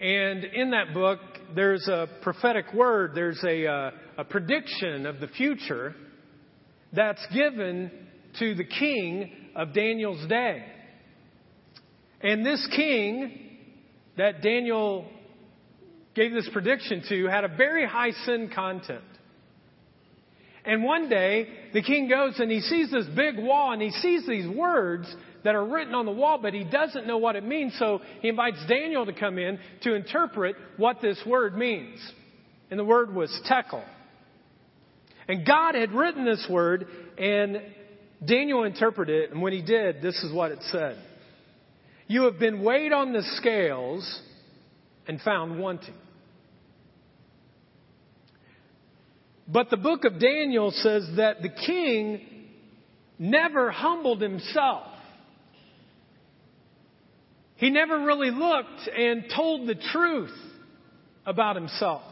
And 0.00 0.44
in 0.44 0.70
that 0.72 0.92
book, 0.92 1.20
there's 1.54 1.86
a 1.88 2.08
prophetic 2.22 2.72
word, 2.74 3.12
there's 3.14 3.42
a, 3.44 3.66
uh, 3.66 3.90
a 4.18 4.24
prediction 4.24 5.06
of 5.06 5.20
the 5.20 5.28
future 5.28 5.94
that's 6.92 7.24
given 7.32 7.90
to 8.38 8.54
the 8.54 8.64
king 8.64 9.32
of 9.54 9.72
Daniel's 9.72 10.26
day. 10.28 10.64
And 12.20 12.44
this 12.44 12.66
king 12.74 13.40
that 14.16 14.42
Daniel 14.42 15.06
gave 16.14 16.32
this 16.32 16.48
prediction 16.52 17.02
to 17.08 17.26
had 17.26 17.44
a 17.44 17.48
very 17.48 17.86
high 17.86 18.12
sin 18.24 18.50
content. 18.54 19.02
And 20.64 20.82
one 20.82 21.08
day, 21.08 21.48
the 21.74 21.82
king 21.82 22.08
goes 22.08 22.38
and 22.38 22.50
he 22.50 22.60
sees 22.60 22.90
this 22.90 23.06
big 23.14 23.36
wall 23.38 23.72
and 23.72 23.82
he 23.82 23.90
sees 23.90 24.26
these 24.26 24.48
words 24.48 25.14
that 25.44 25.54
are 25.54 25.64
written 25.64 25.94
on 25.94 26.06
the 26.06 26.12
wall, 26.12 26.38
but 26.40 26.54
he 26.54 26.64
doesn't 26.64 27.06
know 27.06 27.18
what 27.18 27.36
it 27.36 27.44
means. 27.44 27.74
So 27.78 28.00
he 28.20 28.28
invites 28.28 28.58
Daniel 28.68 29.06
to 29.06 29.12
come 29.12 29.38
in 29.38 29.58
to 29.82 29.94
interpret 29.94 30.56
what 30.76 31.00
this 31.00 31.20
word 31.26 31.56
means. 31.56 32.00
And 32.70 32.80
the 32.80 32.84
word 32.84 33.14
was 33.14 33.30
tekel. 33.46 33.84
And 35.28 35.46
God 35.46 35.74
had 35.74 35.92
written 35.92 36.24
this 36.24 36.46
word, 36.50 36.86
and 37.18 37.62
Daniel 38.24 38.64
interpreted 38.64 39.24
it, 39.24 39.30
and 39.30 39.40
when 39.40 39.52
he 39.52 39.62
did, 39.62 40.02
this 40.02 40.16
is 40.22 40.32
what 40.32 40.50
it 40.50 40.58
said. 40.70 40.98
You 42.06 42.24
have 42.24 42.38
been 42.38 42.62
weighed 42.62 42.92
on 42.92 43.12
the 43.12 43.22
scales 43.36 44.20
and 45.06 45.20
found 45.20 45.58
wanting. 45.58 45.94
But 49.46 49.70
the 49.70 49.76
book 49.76 50.04
of 50.04 50.18
Daniel 50.18 50.70
says 50.70 51.06
that 51.16 51.42
the 51.42 51.50
king 51.50 52.48
never 53.18 53.70
humbled 53.70 54.20
himself. 54.20 54.86
He 57.56 57.70
never 57.70 58.04
really 58.04 58.30
looked 58.30 58.88
and 58.88 59.24
told 59.34 59.68
the 59.68 59.74
truth 59.74 60.36
about 61.24 61.56
himself. 61.56 62.02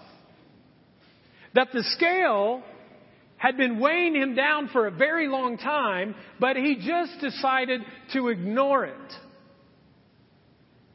That 1.55 1.69
the 1.73 1.83
scale 1.83 2.63
had 3.37 3.57
been 3.57 3.81
weighing 3.81 4.15
him 4.15 4.35
down 4.35 4.69
for 4.69 4.87
a 4.87 4.91
very 4.91 5.29
long 5.29 5.59
time, 5.59 6.15
but 6.39 6.57
he 6.57 6.77
just 6.77 7.21
decided 7.21 7.81
to 8.13 8.29
ignore 8.29 8.85
it. 8.85 9.13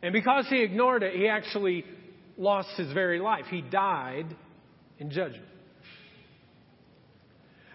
And 0.01 0.13
because 0.13 0.47
he 0.47 0.61
ignored 0.61 1.03
it, 1.03 1.13
he 1.15 1.27
actually 1.27 1.83
lost 2.37 2.69
his 2.77 2.91
very 2.93 3.19
life. 3.19 3.45
He 3.49 3.61
died 3.61 4.27
in 4.97 5.11
judgment. 5.11 5.43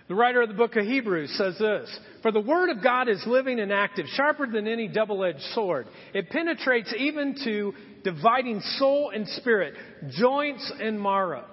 The 0.09 0.14
writer 0.14 0.42
of 0.42 0.49
the 0.49 0.54
book 0.54 0.76
of 0.76 0.85
Hebrews 0.85 1.35
says 1.38 1.56
this 1.59 1.99
For 2.23 2.32
the 2.32 2.40
word 2.40 2.71
of 2.71 2.82
God 2.82 3.09
is 3.09 3.23
living 3.26 3.61
and 3.61 3.73
active, 3.73 4.06
sharper 4.14 4.47
than 4.47 4.66
any 4.66 4.88
double 4.88 5.25
edged 5.25 5.42
sword. 5.54 5.87
It 6.12 6.30
penetrates 6.30 6.92
even 6.97 7.37
to 7.44 7.73
dividing 8.04 8.61
soul 8.78 9.12
and 9.14 9.28
spirit, 9.28 9.75
joints 10.11 10.71
and 10.80 11.00
marrow. 11.00 11.44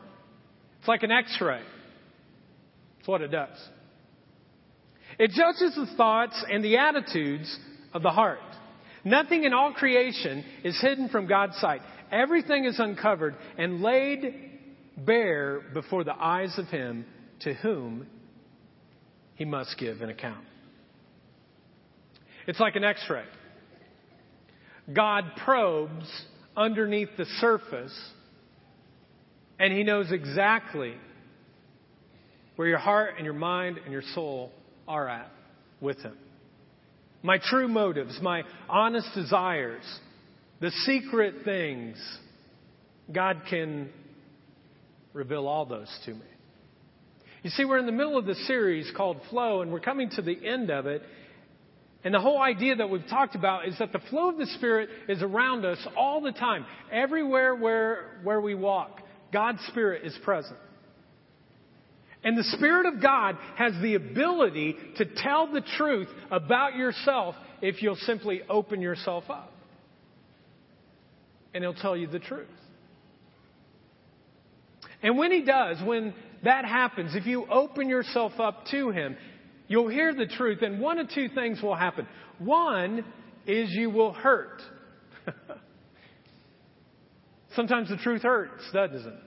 It's 0.80 0.88
like 0.88 1.04
an 1.04 1.12
x 1.12 1.38
ray. 1.42 1.62
It's 3.00 3.08
what 3.08 3.22
it 3.22 3.32
does. 3.32 3.58
It 5.18 5.32
judges 5.32 5.76
the 5.76 5.96
thoughts 5.98 6.44
and 6.50 6.64
the 6.64 6.78
attitudes 6.78 7.56
of 7.94 8.02
the 8.02 8.10
heart. 8.10 8.40
Nothing 9.04 9.44
in 9.44 9.54
all 9.54 9.74
creation 9.74 10.44
is 10.64 10.80
hidden 10.82 11.10
from 11.10 11.28
God's 11.28 11.58
sight. 11.58 11.82
Everything 12.12 12.66
is 12.66 12.80
uncovered 12.80 13.36
and 13.58 13.82
laid 13.82 14.34
bare 14.98 15.62
before 15.74 16.04
the 16.04 16.16
eyes 16.16 16.58
of 16.58 16.68
Him 16.68 17.06
to 17.42 17.54
whom 17.54 18.08
he 19.40 19.46
must 19.46 19.78
give 19.80 20.02
an 20.02 20.10
account. 20.10 20.44
It's 22.46 22.60
like 22.60 22.76
an 22.76 22.84
x 22.84 23.02
ray. 23.10 23.24
God 24.94 25.24
probes 25.46 26.12
underneath 26.58 27.08
the 27.16 27.24
surface, 27.40 27.98
and 29.58 29.72
He 29.72 29.84
knows 29.84 30.12
exactly 30.12 30.94
where 32.58 32.68
your 32.68 32.80
heart 32.80 33.14
and 33.16 33.24
your 33.24 33.34
mind 33.34 33.80
and 33.82 33.94
your 33.94 34.02
soul 34.14 34.52
are 34.90 35.08
at 35.08 35.32
with 35.80 36.02
Him. 36.02 36.18
My 37.24 37.40
true 37.42 37.70
motives, 37.70 38.20
my 38.22 38.44
honest 38.68 39.08
desires, 39.16 39.84
the 40.60 40.72
secret 40.86 41.46
things, 41.46 41.98
God 43.10 43.44
can 43.50 43.90
reveal 45.14 45.48
all 45.48 45.66
those 45.66 45.88
to 46.06 46.14
me. 46.14 46.26
You 47.44 47.50
see, 47.52 47.64
we're 47.64 47.78
in 47.78 47.86
the 47.86 47.92
middle 47.92 48.18
of 48.18 48.26
the 48.26 48.36
series 48.36 48.92
called 48.96 49.18
Flow, 49.30 49.62
and 49.62 49.72
we're 49.72 49.80
coming 49.80 50.10
to 50.12 50.22
the 50.22 50.38
end 50.46 50.70
of 50.70 50.86
it. 50.86 51.02
And 52.04 52.14
the 52.14 52.20
whole 52.20 52.42
idea 52.42 52.76
that 52.76 52.90
we've 52.90 53.08
talked 53.10 53.36
about 53.36 53.68
is 53.68 53.78
that 53.80 53.92
the 53.92 54.00
flow 54.10 54.30
of 54.30 54.38
the 54.38 54.46
Spirit 54.58 54.90
is 55.08 55.22
around 55.22 55.66
us 55.66 55.78
all 55.98 56.22
the 56.22 56.32
time, 56.32 56.66
everywhere 56.92 57.56
where, 57.56 58.20
where 58.24 58.42
we 58.42 58.56
walk. 58.56 59.02
God's 59.32 59.60
Spirit 59.68 60.06
is 60.06 60.18
present. 60.24 60.58
And 62.24 62.38
the 62.38 62.44
Spirit 62.58 62.86
of 62.94 63.02
God 63.02 63.38
has 63.56 63.74
the 63.82 63.96
ability 63.96 64.76
to 64.98 65.06
tell 65.06 65.52
the 65.52 65.62
truth 65.78 66.10
about 66.32 66.76
yourself 66.76 67.36
if 67.62 67.82
you'll 67.82 67.96
simply 67.96 68.42
open 68.50 68.82
yourself 68.82 69.26
up. 69.30 69.54
And 71.54 71.64
He'll 71.64 71.74
tell 71.74 71.96
you 71.96 72.08
the 72.08 72.20
truth. 72.20 72.48
And 75.02 75.18
when 75.18 75.32
He 75.32 75.44
does, 75.44 75.78
when 75.86 76.14
that 76.44 76.66
happens, 76.66 77.16
if 77.16 77.26
you 77.26 77.46
open 77.48 77.90
yourself 77.90 78.34
up 78.40 78.66
to 78.72 78.92
Him, 78.92 79.18
you'll 79.68 79.90
hear 79.90 80.14
the 80.14 80.26
truth, 80.26 80.62
and 80.62 80.80
one 80.80 81.00
of 81.00 81.10
two 81.10 81.30
things 81.30 81.62
will 81.62 81.76
happen. 81.76 82.08
One 82.40 83.06
is 83.46 83.70
you 83.72 83.90
will 83.90 84.14
hurt. 84.14 84.62
Sometimes 87.56 87.90
the 87.90 87.98
truth 87.98 88.22
hurts, 88.22 88.64
doesn't 88.74 89.08
it? 89.08 89.20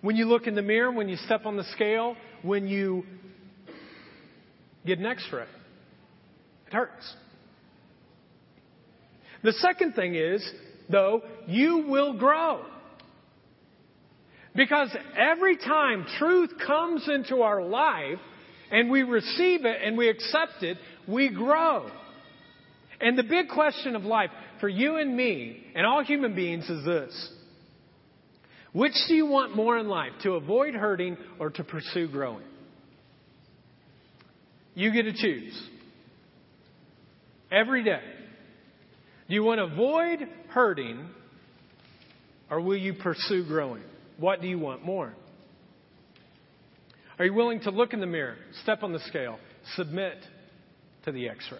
When 0.00 0.16
you 0.16 0.24
look 0.26 0.46
in 0.46 0.54
the 0.54 0.62
mirror, 0.62 0.90
when 0.90 1.08
you 1.08 1.16
step 1.16 1.44
on 1.44 1.56
the 1.56 1.64
scale, 1.72 2.16
when 2.42 2.66
you 2.66 3.04
get 4.86 4.98
an 4.98 5.06
x 5.06 5.22
ray, 5.30 5.44
it 6.66 6.72
hurts. 6.72 7.14
The 9.42 9.52
second 9.52 9.94
thing 9.94 10.14
is, 10.14 10.48
though, 10.88 11.22
you 11.46 11.84
will 11.88 12.14
grow. 12.14 12.64
Because 14.54 14.94
every 15.16 15.56
time 15.56 16.06
truth 16.18 16.50
comes 16.66 17.08
into 17.08 17.42
our 17.42 17.62
life 17.62 18.18
and 18.70 18.90
we 18.90 19.02
receive 19.02 19.64
it 19.64 19.80
and 19.84 19.96
we 19.96 20.08
accept 20.08 20.62
it, 20.62 20.76
we 21.06 21.28
grow. 21.28 21.88
And 23.00 23.16
the 23.16 23.22
big 23.22 23.48
question 23.48 23.94
of 23.94 24.04
life 24.04 24.30
for 24.60 24.68
you 24.68 24.96
and 24.96 25.16
me 25.16 25.64
and 25.74 25.86
all 25.86 26.02
human 26.04 26.34
beings 26.34 26.68
is 26.68 26.84
this 26.84 27.30
which 28.72 28.94
do 29.08 29.14
you 29.14 29.26
want 29.26 29.56
more 29.56 29.78
in 29.78 29.88
life, 29.88 30.12
to 30.22 30.34
avoid 30.34 30.74
hurting 30.74 31.16
or 31.38 31.50
to 31.50 31.64
pursue 31.64 32.06
growing? 32.08 32.44
You 34.74 34.92
get 34.92 35.02
to 35.02 35.12
choose. 35.12 35.60
Every 37.50 37.82
day. 37.82 38.00
Do 39.28 39.34
you 39.34 39.42
want 39.42 39.58
to 39.58 39.64
avoid 39.64 40.20
hurting 40.50 41.08
or 42.48 42.60
will 42.60 42.76
you 42.76 42.94
pursue 42.94 43.44
growing? 43.44 43.82
What 44.20 44.42
do 44.42 44.48
you 44.48 44.58
want 44.58 44.84
more? 44.84 45.14
Are 47.18 47.24
you 47.24 47.34
willing 47.34 47.60
to 47.60 47.70
look 47.70 47.92
in 47.94 48.00
the 48.00 48.06
mirror, 48.06 48.36
step 48.62 48.82
on 48.82 48.92
the 48.92 49.00
scale, 49.00 49.38
submit 49.76 50.16
to 51.04 51.12
the 51.12 51.28
x 51.28 51.48
ray? 51.50 51.58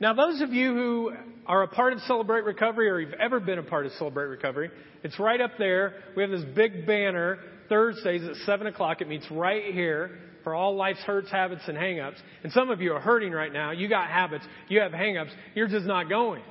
Now, 0.00 0.14
those 0.14 0.40
of 0.40 0.52
you 0.52 0.72
who 0.74 1.12
are 1.46 1.62
a 1.62 1.68
part 1.68 1.92
of 1.92 2.00
Celebrate 2.00 2.44
Recovery 2.44 2.88
or 2.88 3.00
you've 3.00 3.14
ever 3.14 3.40
been 3.40 3.58
a 3.58 3.62
part 3.62 3.84
of 3.84 3.92
Celebrate 3.92 4.26
Recovery, 4.26 4.70
it's 5.02 5.18
right 5.18 5.40
up 5.40 5.52
there. 5.58 5.94
We 6.16 6.22
have 6.22 6.30
this 6.30 6.44
big 6.54 6.86
banner 6.86 7.38
Thursdays 7.68 8.22
at 8.22 8.36
7 8.46 8.66
o'clock. 8.68 9.00
It 9.00 9.08
meets 9.08 9.26
right 9.30 9.74
here 9.74 10.18
for 10.44 10.54
all 10.54 10.76
life's 10.76 11.00
hurts, 11.00 11.30
habits, 11.30 11.62
and 11.66 11.76
hangups. 11.76 12.16
And 12.44 12.52
some 12.52 12.70
of 12.70 12.80
you 12.80 12.92
are 12.92 13.00
hurting 13.00 13.32
right 13.32 13.52
now. 13.52 13.72
You 13.72 13.88
got 13.88 14.08
habits. 14.08 14.44
You 14.68 14.80
have 14.80 14.92
hangups. 14.92 15.30
You're 15.54 15.68
just 15.68 15.84
not 15.84 16.08
going. 16.08 16.42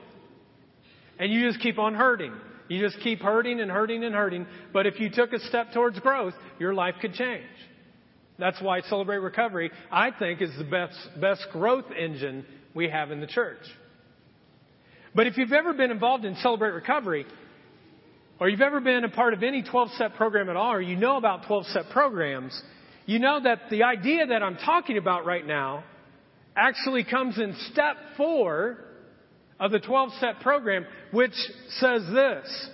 And 1.17 1.31
you 1.31 1.47
just 1.47 1.61
keep 1.61 1.79
on 1.79 1.95
hurting. 1.95 2.33
You 2.67 2.81
just 2.81 2.99
keep 3.01 3.21
hurting 3.21 3.59
and 3.59 3.71
hurting 3.71 4.03
and 4.03 4.13
hurting. 4.13 4.45
But 4.73 4.85
if 4.85 4.99
you 4.99 5.09
took 5.09 5.33
a 5.33 5.39
step 5.39 5.71
towards 5.73 5.99
growth, 5.99 6.33
your 6.59 6.73
life 6.73 6.95
could 7.01 7.13
change. 7.13 7.45
That's 8.39 8.61
why 8.61 8.81
Celebrate 8.81 9.17
Recovery, 9.17 9.71
I 9.91 10.11
think, 10.11 10.41
is 10.41 10.51
the 10.57 10.63
best, 10.63 10.97
best 11.19 11.45
growth 11.51 11.85
engine 11.97 12.45
we 12.73 12.89
have 12.89 13.11
in 13.11 13.19
the 13.19 13.27
church. 13.27 13.63
But 15.15 15.25
if 15.25 15.37
you've 15.37 15.53
ever 15.53 15.73
been 15.73 15.89
involved 15.89 16.25
in 16.25 16.35
Celebrate 16.35 16.71
Recovery, 16.71 17.25
or 18.39 18.49
you've 18.49 18.61
ever 18.61 18.79
been 18.79 19.03
a 19.03 19.09
part 19.09 19.33
of 19.33 19.41
any 19.41 19.63
12 19.63 19.91
step 19.91 20.15
program 20.15 20.49
at 20.49 20.55
all, 20.55 20.73
or 20.73 20.81
you 20.81 20.95
know 20.95 21.17
about 21.17 21.47
12 21.47 21.65
step 21.67 21.85
programs, 21.91 22.61
you 23.07 23.17
know 23.17 23.39
that 23.41 23.61
the 23.71 23.83
idea 23.83 24.27
that 24.27 24.43
I'm 24.43 24.57
talking 24.57 24.97
about 24.97 25.25
right 25.25 25.45
now 25.45 25.83
actually 26.55 27.03
comes 27.03 27.39
in 27.39 27.55
step 27.71 27.95
four 28.15 28.77
of 29.59 29.71
the 29.71 29.79
12 29.79 30.13
step 30.17 30.39
program, 30.41 30.85
which 31.11 31.33
says 31.79 32.03
this. 32.13 32.69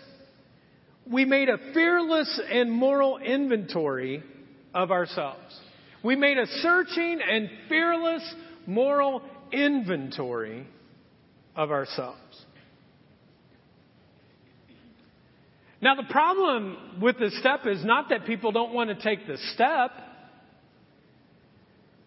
We 1.09 1.25
made 1.25 1.49
a 1.49 1.57
fearless 1.73 2.41
and 2.51 2.71
moral 2.71 3.17
inventory 3.17 4.23
of 4.73 4.91
ourselves. 4.91 5.59
We 6.03 6.15
made 6.15 6.37
a 6.37 6.47
searching 6.61 7.19
and 7.27 7.49
fearless 7.69 8.35
moral 8.65 9.21
inventory 9.51 10.67
of 11.55 11.71
ourselves. 11.71 12.19
Now, 15.81 15.95
the 15.95 16.07
problem 16.09 17.01
with 17.01 17.19
this 17.19 17.37
step 17.39 17.65
is 17.65 17.83
not 17.83 18.09
that 18.09 18.25
people 18.25 18.53
don't 18.53 18.73
want 18.73 18.89
to 18.89 18.95
take 18.95 19.27
the 19.27 19.37
step. 19.53 19.91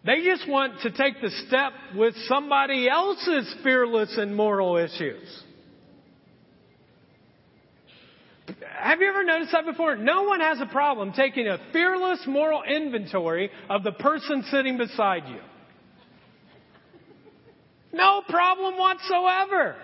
They 0.07 0.23
just 0.23 0.47
want 0.47 0.83
to 0.83 0.91
take 0.91 1.19
the 1.21 1.29
step 1.47 1.73
with 1.93 2.15
somebody 2.29 2.87
else's 2.87 3.53
fearless 3.61 4.15
and 4.17 4.33
moral 4.33 4.77
issues. 4.77 5.43
Have 8.79 9.01
you 9.01 9.09
ever 9.09 9.25
noticed 9.25 9.51
that 9.51 9.65
before? 9.65 9.97
No 9.97 10.23
one 10.23 10.39
has 10.39 10.61
a 10.61 10.65
problem 10.65 11.11
taking 11.11 11.47
a 11.47 11.57
fearless 11.73 12.21
moral 12.25 12.63
inventory 12.63 13.51
of 13.69 13.83
the 13.83 13.91
person 13.91 14.45
sitting 14.49 14.77
beside 14.77 15.27
you. 15.27 15.41
No 17.91 18.21
problem 18.29 18.77
whatsoever. 18.77 19.75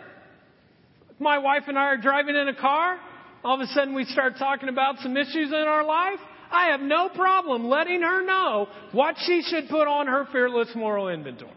My 1.19 1.39
wife 1.39 1.63
and 1.67 1.77
I 1.77 1.87
are 1.87 1.97
driving 1.97 2.37
in 2.37 2.47
a 2.47 2.55
car. 2.55 2.97
All 3.43 3.55
of 3.55 3.59
a 3.59 3.67
sudden 3.73 3.93
we 3.93 4.05
start 4.05 4.35
talking 4.39 4.69
about 4.69 4.99
some 4.99 5.17
issues 5.17 5.49
in 5.49 5.53
our 5.53 5.83
life. 5.83 6.19
I 6.53 6.67
have 6.67 6.81
no 6.81 7.09
problem 7.09 7.67
letting 7.67 8.01
her 8.01 8.23
know 8.23 8.67
what 8.91 9.15
she 9.25 9.41
should 9.41 9.69
put 9.69 9.87
on 9.87 10.05
her 10.05 10.27
fearless 10.31 10.69
moral 10.75 11.09
inventory. 11.09 11.51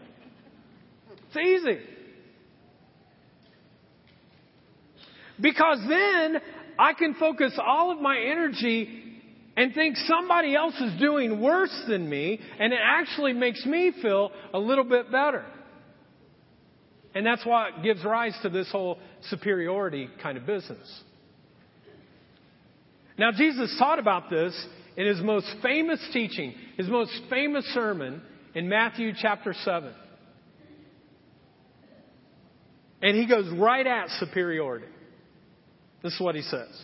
It's 1.27 1.37
easy. 1.37 1.79
Because 5.39 5.79
then 5.87 6.41
I 6.79 6.93
can 6.93 7.13
focus 7.13 7.57
all 7.63 7.91
of 7.91 8.01
my 8.01 8.17
energy 8.17 9.03
and 9.55 9.73
think 9.73 9.97
somebody 9.97 10.55
else 10.55 10.75
is 10.81 10.99
doing 10.99 11.41
worse 11.41 11.75
than 11.87 12.09
me, 12.09 12.39
and 12.59 12.73
it 12.73 12.79
actually 12.83 13.33
makes 13.33 13.65
me 13.65 13.91
feel 14.01 14.31
a 14.53 14.59
little 14.59 14.83
bit 14.83 15.11
better. 15.11 15.45
And 17.13 17.25
that's 17.25 17.45
what 17.45 17.83
gives 17.83 18.03
rise 18.03 18.37
to 18.43 18.49
this 18.49 18.71
whole 18.71 18.99
superiority 19.29 20.09
kind 20.21 20.37
of 20.37 20.45
business. 20.45 21.03
Now, 23.17 23.31
Jesus 23.31 23.75
taught 23.79 23.97
about 23.97 24.29
this 24.29 24.53
in 24.97 25.05
his 25.05 25.21
most 25.21 25.47
famous 25.61 25.99
teaching, 26.11 26.53
his 26.75 26.87
most 26.87 27.11
famous 27.29 27.63
sermon 27.65 28.21
in 28.55 28.67
Matthew 28.67 29.13
chapter 29.15 29.53
7. 29.63 29.93
And 33.03 33.15
he 33.15 33.27
goes 33.27 33.47
right 33.57 33.85
at 33.85 34.09
superiority. 34.19 34.87
This 36.01 36.13
is 36.13 36.19
what 36.19 36.33
he 36.33 36.41
says. 36.41 36.83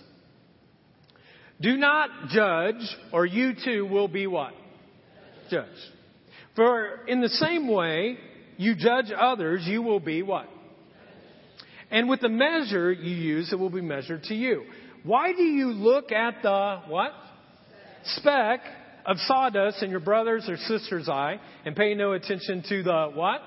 Do 1.59 1.75
not 1.75 2.29
judge, 2.29 2.87
or 3.11 3.25
you 3.25 3.53
too 3.65 3.85
will 3.87 4.07
be 4.07 4.27
what? 4.27 4.53
Judged. 5.49 5.69
For 6.55 7.05
in 7.07 7.19
the 7.19 7.29
same 7.29 7.67
way, 7.67 8.17
you 8.57 8.75
judge 8.75 9.11
others, 9.15 9.63
you 9.65 9.81
will 9.81 9.99
be 9.99 10.21
what? 10.21 10.47
And 11.89 12.07
with 12.07 12.21
the 12.21 12.29
measure 12.29 12.91
you 12.91 13.15
use, 13.15 13.51
it 13.51 13.55
will 13.55 13.71
be 13.71 13.81
measured 13.81 14.23
to 14.23 14.35
you. 14.35 14.65
Why 15.03 15.33
do 15.33 15.43
you 15.43 15.67
look 15.71 16.11
at 16.11 16.43
the 16.43 16.81
what? 16.87 17.11
Speck 18.05 18.61
of 19.05 19.17
sawdust 19.19 19.83
in 19.83 19.89
your 19.89 19.99
brother's 19.99 20.47
or 20.47 20.57
sister's 20.57 21.09
eye 21.09 21.39
and 21.65 21.75
pay 21.75 21.93
no 21.93 22.13
attention 22.13 22.63
to 22.69 22.83
the 22.83 23.11
what? 23.13 23.41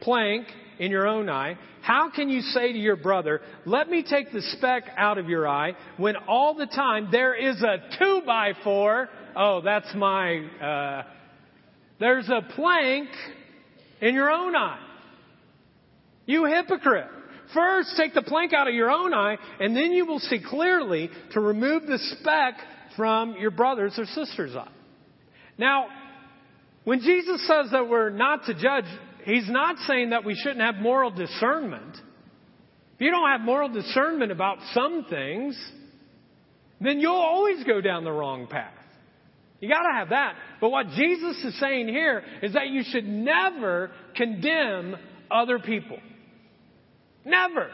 Plank 0.00 0.46
in 0.78 0.90
your 0.90 1.06
own 1.06 1.28
eye. 1.28 1.56
How 1.82 2.10
can 2.10 2.28
you 2.28 2.40
say 2.40 2.72
to 2.72 2.78
your 2.78 2.96
brother, 2.96 3.40
let 3.64 3.88
me 3.88 4.04
take 4.08 4.32
the 4.32 4.42
speck 4.42 4.84
out 4.96 5.18
of 5.18 5.28
your 5.28 5.48
eye 5.48 5.72
when 5.96 6.16
all 6.28 6.54
the 6.54 6.66
time 6.66 7.08
there 7.10 7.34
is 7.34 7.62
a 7.62 7.78
two 7.98 8.22
by 8.26 8.52
four? 8.64 9.08
Oh, 9.36 9.60
that's 9.62 9.94
my, 9.94 10.38
uh, 10.38 11.02
there's 11.98 12.28
a 12.28 12.42
plank 12.54 13.08
in 14.00 14.14
your 14.14 14.30
own 14.30 14.54
eye. 14.56 14.80
You 16.26 16.44
hypocrite. 16.44 17.08
First, 17.54 17.94
take 17.96 18.14
the 18.14 18.22
plank 18.22 18.52
out 18.52 18.68
of 18.68 18.74
your 18.74 18.90
own 18.90 19.12
eye, 19.12 19.36
and 19.58 19.74
then 19.74 19.92
you 19.92 20.06
will 20.06 20.20
see 20.20 20.38
clearly 20.48 21.10
to 21.32 21.40
remove 21.40 21.86
the 21.86 21.98
speck 21.98 22.54
from 22.96 23.36
your 23.38 23.50
brother's 23.50 23.98
or 23.98 24.04
sister's 24.06 24.54
on. 24.54 24.70
Now, 25.58 25.86
when 26.84 27.00
Jesus 27.00 27.46
says 27.46 27.70
that 27.72 27.88
we're 27.88 28.10
not 28.10 28.46
to 28.46 28.54
judge, 28.54 28.84
he's 29.24 29.48
not 29.48 29.76
saying 29.86 30.10
that 30.10 30.24
we 30.24 30.34
shouldn't 30.34 30.60
have 30.60 30.76
moral 30.76 31.10
discernment. 31.10 31.96
If 32.94 33.00
you 33.00 33.10
don't 33.10 33.30
have 33.30 33.40
moral 33.42 33.68
discernment 33.68 34.32
about 34.32 34.58
some 34.72 35.06
things, 35.08 35.58
then 36.80 37.00
you'll 37.00 37.14
always 37.14 37.62
go 37.64 37.80
down 37.80 38.04
the 38.04 38.12
wrong 38.12 38.46
path. 38.46 38.72
You 39.60 39.68
gotta 39.68 39.94
have 39.94 40.08
that. 40.10 40.36
But 40.60 40.70
what 40.70 40.88
Jesus 40.90 41.36
is 41.44 41.58
saying 41.60 41.88
here 41.88 42.22
is 42.42 42.54
that 42.54 42.68
you 42.68 42.82
should 42.82 43.06
never 43.06 43.90
condemn 44.16 44.96
other 45.30 45.58
people. 45.58 45.98
Never. 47.24 47.70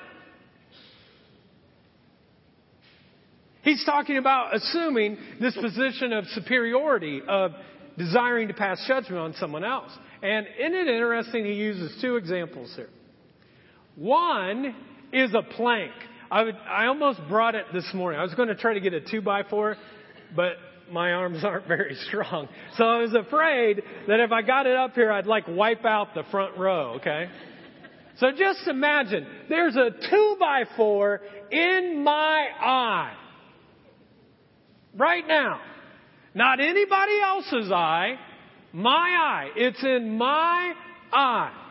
He's 3.66 3.84
talking 3.84 4.16
about 4.16 4.54
assuming 4.54 5.18
this 5.40 5.56
position 5.56 6.12
of 6.12 6.24
superiority, 6.28 7.20
of 7.26 7.50
desiring 7.98 8.46
to 8.46 8.54
pass 8.54 8.80
judgment 8.86 9.18
on 9.18 9.34
someone 9.40 9.64
else. 9.64 9.90
And 10.22 10.46
isn't 10.56 10.72
it 10.72 10.86
interesting 10.86 11.44
he 11.44 11.54
uses 11.54 12.00
two 12.00 12.14
examples 12.14 12.72
here? 12.76 12.88
One 13.96 14.72
is 15.12 15.34
a 15.34 15.42
plank. 15.42 15.90
I, 16.30 16.44
would, 16.44 16.54
I 16.54 16.86
almost 16.86 17.18
brought 17.28 17.56
it 17.56 17.64
this 17.72 17.90
morning. 17.92 18.20
I 18.20 18.22
was 18.22 18.34
going 18.34 18.50
to 18.50 18.54
try 18.54 18.74
to 18.74 18.78
get 18.78 18.94
a 18.94 19.00
two 19.00 19.20
by 19.20 19.42
four, 19.42 19.74
but 20.36 20.52
my 20.92 21.10
arms 21.10 21.42
aren't 21.42 21.66
very 21.68 21.96
strong. 22.06 22.48
So 22.76 22.84
I 22.84 23.00
was 23.00 23.14
afraid 23.14 23.82
that 24.06 24.20
if 24.20 24.30
I 24.30 24.42
got 24.42 24.68
it 24.68 24.76
up 24.76 24.94
here, 24.94 25.10
I'd 25.10 25.26
like 25.26 25.48
wipe 25.48 25.84
out 25.84 26.14
the 26.14 26.22
front 26.30 26.56
row, 26.56 26.98
okay? 27.00 27.26
So 28.18 28.28
just 28.30 28.68
imagine, 28.68 29.26
there's 29.48 29.74
a 29.74 29.90
two 30.08 30.36
by 30.38 30.66
four 30.76 31.20
in 31.50 32.04
my 32.04 32.46
eye. 32.60 33.14
Right 34.96 35.26
now. 35.26 35.60
Not 36.34 36.60
anybody 36.60 37.20
else's 37.22 37.70
eye. 37.70 38.16
My 38.72 38.90
eye. 38.92 39.50
It's 39.56 39.82
in 39.82 40.16
my 40.16 40.74
eye. 41.12 41.62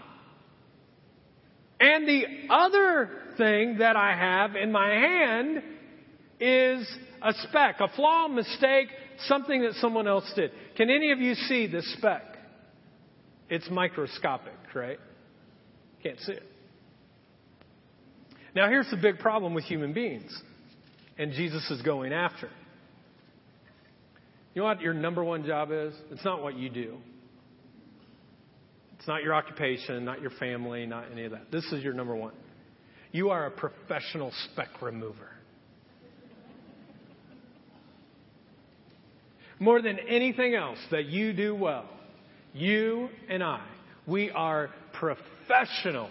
And 1.79 2.07
the 2.07 2.23
other 2.49 3.09
thing 3.37 3.77
that 3.79 3.95
I 3.95 4.15
have 4.15 4.55
in 4.55 4.71
my 4.71 4.89
hand 4.89 5.61
is 6.39 6.87
a 7.21 7.33
speck, 7.49 7.77
a 7.79 7.87
flaw, 7.95 8.27
mistake, 8.27 8.87
something 9.27 9.61
that 9.61 9.73
someone 9.75 10.07
else 10.07 10.31
did. 10.35 10.51
Can 10.77 10.89
any 10.89 11.11
of 11.11 11.19
you 11.19 11.35
see 11.35 11.67
this 11.67 11.91
speck? 11.97 12.23
It's 13.49 13.69
microscopic, 13.69 14.53
right? 14.73 14.99
Can't 16.01 16.19
see 16.19 16.33
it. 16.33 16.43
Now 18.55 18.69
here's 18.69 18.89
the 18.89 18.97
big 18.97 19.19
problem 19.19 19.53
with 19.53 19.65
human 19.65 19.93
beings, 19.93 20.31
and 21.17 21.33
Jesus 21.33 21.69
is 21.69 21.81
going 21.81 22.13
after. 22.13 22.49
You 24.55 24.61
know 24.61 24.67
what 24.67 24.79
your 24.79 24.93
number 24.93 25.21
one 25.21 25.45
job 25.45 25.69
is? 25.71 25.93
It's 26.11 26.23
not 26.23 26.41
what 26.41 26.57
you 26.57 26.69
do. 26.69 26.95
It's 28.97 29.07
not 29.07 29.21
your 29.21 29.33
occupation, 29.33 30.05
not 30.05 30.21
your 30.21 30.31
family, 30.31 30.85
not 30.85 31.11
any 31.11 31.25
of 31.25 31.31
that. 31.31 31.51
This 31.51 31.65
is 31.73 31.83
your 31.83 31.93
number 31.93 32.15
one. 32.15 32.33
You 33.11 33.31
are 33.31 33.45
a 33.47 33.51
professional 33.51 34.31
speck 34.45 34.81
remover. 34.81 35.29
More 39.59 39.81
than 39.81 39.99
anything 39.99 40.55
else 40.55 40.79
that 40.89 41.05
you 41.05 41.33
do 41.33 41.53
well, 41.53 41.89
you 42.53 43.09
and 43.29 43.43
I, 43.43 43.61
we 44.07 44.31
are 44.31 44.69
professional 44.93 46.09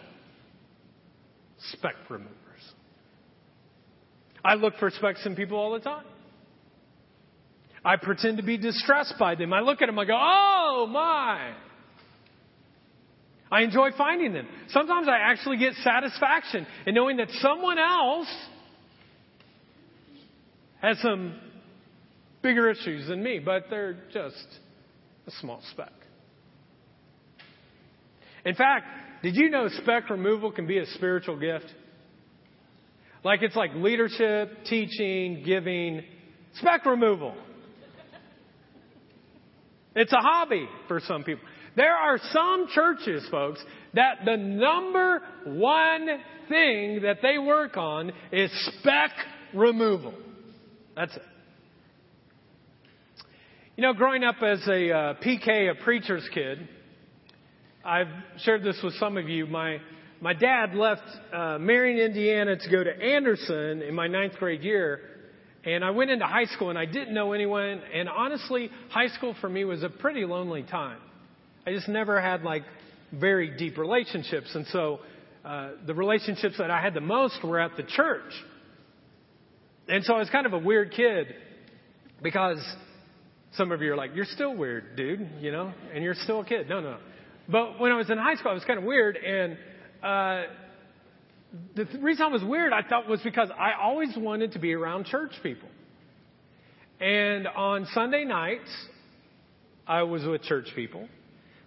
speck 1.73 1.95
removers. 2.11 2.35
I 4.45 4.55
look 4.55 4.75
for 4.79 4.91
specks 4.91 5.25
in 5.25 5.35
people 5.35 5.59
all 5.59 5.73
the 5.73 5.81
time. 5.81 6.05
I 7.85 7.97
pretend 7.97 8.39
to 8.39 8.43
be 8.43 8.57
distressed 8.57 9.15
by 9.19 9.35
them. 9.35 9.53
I 9.53 9.61
look 9.61 9.83
at 9.83 9.87
them, 9.87 9.99
I 9.99 10.05
go, 10.05 10.17
oh 10.19 10.89
my. 10.91 11.55
I 13.51 13.63
enjoy 13.63 13.91
finding 13.97 14.33
them. 14.33 14.49
Sometimes 14.69 15.07
I 15.07 15.19
actually 15.19 15.59
get 15.59 15.75
satisfaction 15.75 16.67
in 16.87 16.95
knowing 16.95 17.19
that 17.19 17.29
someone 17.41 17.79
else 17.79 18.29
has 20.81 20.99
some 21.01 21.39
bigger 22.43 22.71
issues 22.71 23.07
than 23.09 23.23
me, 23.23 23.39
but 23.39 23.67
they're 23.71 23.97
just 24.13 24.47
a 25.27 25.31
small 25.41 25.61
speck. 25.71 25.93
In 28.45 28.55
fact, 28.55 28.87
did 29.23 29.37
you 29.37 29.51
know 29.51 29.69
speck 29.69 30.11
removal 30.11 30.53
can 30.53 30.67
be 30.67 30.79
a 30.79 30.87
spiritual 30.87 31.39
gift? 31.39 31.73
Like 33.23 33.43
it's 33.43 33.57
like 33.57 33.71
leadership, 33.75 34.65
teaching, 34.67 35.43
giving, 35.47 36.03
speck 36.55 36.85
removal. 36.85 37.35
It's 39.95 40.13
a 40.13 40.21
hobby 40.21 40.69
for 40.89 41.01
some 41.01 41.25
people. 41.25 41.45
There 41.77 41.95
are 41.95 42.19
some 42.33 42.67
churches, 42.73 43.27
folks, 43.31 43.63
that 43.95 44.25
the 44.25 44.37
number 44.37 45.23
one 45.45 46.07
thing 46.49 47.03
that 47.03 47.19
they 47.23 47.39
work 47.39 47.77
on 47.77 48.13
is 48.33 48.51
speck 48.79 49.11
removal. 49.55 50.15
That's 50.97 51.15
it. 51.17 51.23
You 53.77 53.83
know, 53.83 53.93
growing 53.93 54.23
up 54.23 54.37
as 54.41 54.61
a 54.69 54.93
uh, 54.93 55.15
PK, 55.15 55.71
a 55.71 55.75
preacher's 55.83 56.29
kid, 56.33 56.69
I've 57.85 58.07
shared 58.39 58.63
this 58.63 58.79
with 58.85 58.95
some 58.95 59.17
of 59.17 59.29
you. 59.29 59.47
My 59.47 59.79
my 60.21 60.33
dad 60.33 60.75
left 60.75 61.03
uh, 61.35 61.59
Marion, 61.59 61.99
Indiana, 61.99 62.57
to 62.57 62.71
go 62.71 62.83
to 62.83 62.91
Anderson 62.91 63.83
in 63.83 63.95
my 63.95 64.07
ninth 64.07 64.35
grade 64.39 64.63
year, 64.63 65.01
and 65.67 65.85
I 65.85 65.91
went 65.91 66.11
into 66.11 66.27
high 66.27 66.45
school 66.45 66.71
and 66.71 66.79
I 66.79 66.85
didn't 66.85 67.15
know 67.15 67.33
anyone. 67.33 67.81
And 67.93 68.09
honestly, 68.09 68.71
high 68.91 69.09
school 69.09 69.35
for 69.41 69.49
me 69.49 69.65
was 69.65 69.83
a 69.83 69.89
pretty 69.89 70.25
lonely 70.25 70.63
time. 70.63 70.99
I 71.67 71.73
just 71.73 71.89
never 71.89 72.21
had 72.21 72.43
like 72.43 72.63
very 73.13 73.57
deep 73.57 73.79
relationships. 73.79 74.55
And 74.55 74.67
so 74.67 75.01
uh, 75.45 75.71
the 75.87 75.95
relationships 75.95 76.57
that 76.59 76.71
I 76.71 76.81
had 76.81 76.95
the 76.95 77.01
most 77.01 77.43
were 77.43 77.59
at 77.59 77.77
the 77.77 77.83
church. 77.83 78.33
And 79.89 80.05
so 80.05 80.15
I 80.15 80.19
was 80.19 80.31
kind 80.31 80.47
of 80.47 80.53
a 80.53 80.59
weird 80.59 80.93
kid 80.93 81.29
because 82.23 82.59
some 83.53 83.73
of 83.73 83.83
you 83.83 83.93
are 83.93 83.97
like, 83.97 84.11
you're 84.15 84.25
still 84.25 84.55
weird, 84.55 84.97
dude, 84.97 85.29
you 85.41 85.53
know, 85.53 85.73
and 85.95 86.03
you're 86.03 86.15
still 86.15 86.41
a 86.41 86.45
kid. 86.45 86.69
No, 86.69 86.81
no. 86.81 86.99
But 87.49 87.79
when 87.79 87.93
I 87.93 87.97
was 87.97 88.11
in 88.11 88.19
high 88.19 88.35
school, 88.35 88.51
I 88.51 88.55
was 88.55 88.65
kind 88.65 88.79
of 88.79 88.85
weird. 88.85 89.17
And 89.17 89.59
uh, 90.03 90.43
the 91.77 91.87
reason 92.01 92.25
I 92.25 92.29
was 92.29 92.43
weird, 92.43 92.73
I 92.73 92.83
thought, 92.83 93.09
was 93.09 93.21
because 93.23 93.49
I 93.51 93.73
always 93.81 94.15
wanted 94.17 94.53
to 94.53 94.59
be 94.59 94.73
around 94.73 95.07
church 95.07 95.33
people. 95.43 95.69
And 97.01 97.47
on 97.47 97.87
Sunday 97.93 98.25
nights, 98.25 98.71
I 99.87 100.03
was 100.03 100.25
with 100.25 100.43
church 100.43 100.69
people. 100.75 101.09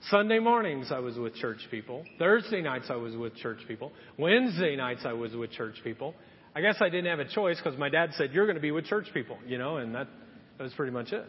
Sunday 0.09 0.39
mornings, 0.39 0.91
I 0.91 0.99
was 0.99 1.17
with 1.17 1.35
church 1.35 1.59
people. 1.69 2.05
Thursday 2.19 2.61
nights, 2.61 2.85
I 2.89 2.95
was 2.95 3.15
with 3.15 3.35
church 3.35 3.59
people. 3.67 3.91
Wednesday 4.17 4.75
nights, 4.75 5.01
I 5.05 5.13
was 5.13 5.33
with 5.33 5.51
church 5.51 5.75
people. 5.83 6.13
I 6.55 6.61
guess 6.61 6.77
I 6.79 6.89
didn't 6.89 7.07
have 7.07 7.19
a 7.19 7.29
choice 7.29 7.57
because 7.63 7.77
my 7.77 7.89
dad 7.89 8.11
said, 8.13 8.31
You're 8.31 8.45
going 8.45 8.55
to 8.55 8.61
be 8.61 8.71
with 8.71 8.85
church 8.85 9.07
people, 9.13 9.37
you 9.45 9.57
know, 9.57 9.77
and 9.77 9.93
that, 9.95 10.07
that 10.57 10.63
was 10.63 10.73
pretty 10.73 10.91
much 10.91 11.11
it. 11.11 11.25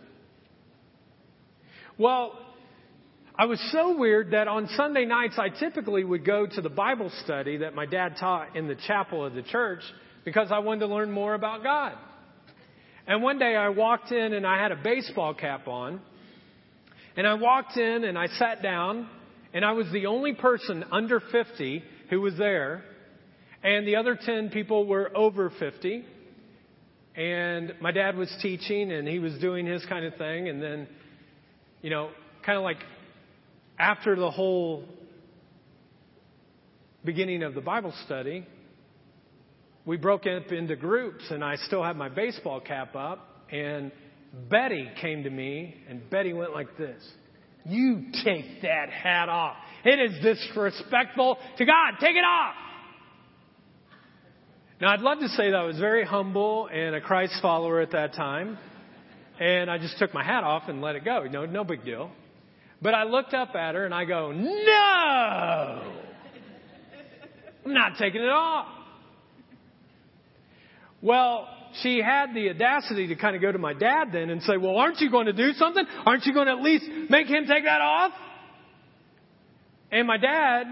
Well, 1.99 2.39
I 3.41 3.45
was 3.45 3.61
so 3.71 3.97
weird 3.97 4.33
that 4.33 4.49
on 4.49 4.69
Sunday 4.77 5.05
nights 5.05 5.37
I 5.39 5.49
typically 5.49 6.03
would 6.03 6.25
go 6.27 6.45
to 6.45 6.61
the 6.61 6.69
Bible 6.69 7.09
study 7.23 7.59
that 7.59 7.73
my 7.73 7.87
dad 7.87 8.17
taught 8.19 8.57
in 8.57 8.67
the 8.67 8.75
chapel 8.75 9.25
of 9.25 9.35
the 9.35 9.43
church 9.43 9.79
because 10.25 10.49
I 10.51 10.59
wanted 10.59 10.81
to 10.81 10.87
learn 10.89 11.13
more 11.13 11.35
about 11.35 11.63
God. 11.63 11.93
And 13.07 13.23
one 13.23 13.39
day 13.39 13.55
I 13.55 13.69
walked 13.69 14.11
in 14.11 14.33
and 14.33 14.45
I 14.45 14.61
had 14.61 14.73
a 14.73 14.77
baseball 14.83 15.35
cap 15.35 15.69
on. 15.69 16.01
And 17.17 17.29
I 17.29 17.35
walked 17.35 17.77
in 17.77 18.03
and 18.03 18.19
I 18.19 18.27
sat 18.27 18.61
down 18.61 19.09
and 19.55 19.65
I 19.65 19.71
was 19.71 19.87
the 19.93 20.07
only 20.07 20.35
person 20.35 20.85
under 20.91 21.21
50 21.21 21.85
who 22.11 22.21
was 22.21 22.37
there. 22.37 22.83
And 23.63 23.87
the 23.87 23.95
other 23.95 24.19
10 24.21 24.51
people 24.51 24.85
were 24.85 25.17
over 25.17 25.53
50. 25.61 26.05
And 27.15 27.75
my 27.81 27.93
dad 27.93 28.17
was 28.17 28.37
teaching 28.43 28.91
and 28.91 29.07
he 29.07 29.21
was 29.21 29.39
doing 29.39 29.65
his 29.65 29.87
kind 29.87 30.05
of 30.05 30.17
thing. 30.17 30.49
And 30.49 30.61
then, 30.61 30.89
you 31.83 31.91
know, 31.91 32.11
kind 32.45 32.59
of 32.59 32.65
like 32.65 32.79
after 33.79 34.17
the 34.17 34.31
whole 34.31 34.85
beginning 37.05 37.43
of 37.43 37.55
the 37.55 37.61
Bible 37.61 37.93
study, 38.05 38.47
we 39.87 39.97
broke 39.97 40.27
up 40.27 40.53
into 40.53 40.77
groups, 40.77 41.25
and 41.31 41.43
I 41.43 41.57
still 41.57 41.83
had 41.83 41.97
my 41.97 42.09
baseball 42.09 42.61
cap 42.61 42.95
up. 42.95 43.47
And 43.51 43.91
Betty 44.51 44.91
came 45.01 45.23
to 45.23 45.31
me, 45.31 45.77
and 45.89 46.11
Betty 46.11 46.33
went 46.33 46.53
like 46.53 46.77
this 46.77 47.03
You 47.65 48.07
take 48.25 48.63
that 48.63 48.91
hat 48.91 49.29
off. 49.29 49.57
It 49.85 50.11
is 50.11 50.23
disrespectful 50.23 51.39
to 51.57 51.65
God. 51.65 51.95
Take 52.01 52.17
it 52.17 52.25
off. 52.25 52.55
Now, 54.81 54.93
I'd 54.93 55.01
love 55.01 55.19
to 55.21 55.29
say 55.31 55.51
that 55.51 55.57
I 55.57 55.65
was 55.65 55.79
very 55.79 56.05
humble 56.05 56.69
and 56.73 56.95
a 56.95 57.01
Christ 57.01 57.35
follower 57.43 57.81
at 57.81 57.93
that 57.93 58.15
time. 58.15 58.59
And 59.41 59.71
I 59.71 59.79
just 59.79 59.99
took 59.99 60.13
my 60.13 60.25
hat 60.25 60.45
off 60.45 60.65
and 60.69 60.81
let 60.81 60.97
it 60.97 61.05
go. 61.05 61.25
No, 61.31 61.47
no 61.47 61.65
big 61.65 61.85
deal. 61.85 62.11
But 62.81 62.95
I 62.95 63.05
looked 63.05 63.35
up 63.35 63.55
at 63.55 63.75
her 63.75 63.85
and 63.85 63.95
I 63.95 64.05
go, 64.05 64.33
no! 64.33 65.83
I'm 67.65 67.75
not 67.75 67.99
taking 67.99 68.23
it 68.23 68.31
off. 68.31 68.67
Well, 71.03 71.49
she 71.83 72.01
had 72.01 72.35
the 72.35 72.51
audacity 72.51 73.09
to 73.09 73.17
kind 73.17 73.37
of 73.37 73.43
go 73.43 73.53
to 73.53 73.59
my 73.59 73.73
dad 73.73 74.07
then 74.13 74.31
and 74.31 74.43
say, 74.43 74.57
well, 74.57 74.77
aren't 74.77 75.01
you 75.01 75.11
going 75.11 75.27
to 75.27 75.33
do 75.33 75.53
something? 75.53 75.85
Aren't 76.07 76.25
you 76.25 76.33
going 76.33 76.47
to 76.47 76.53
at 76.53 76.63
least 76.63 76.87
make 77.09 77.27
him 77.27 77.47
take 77.47 77.65
that 77.65 77.81
off? 77.81 78.13
And 79.91 80.07
my 80.07 80.17
dad, 80.17 80.67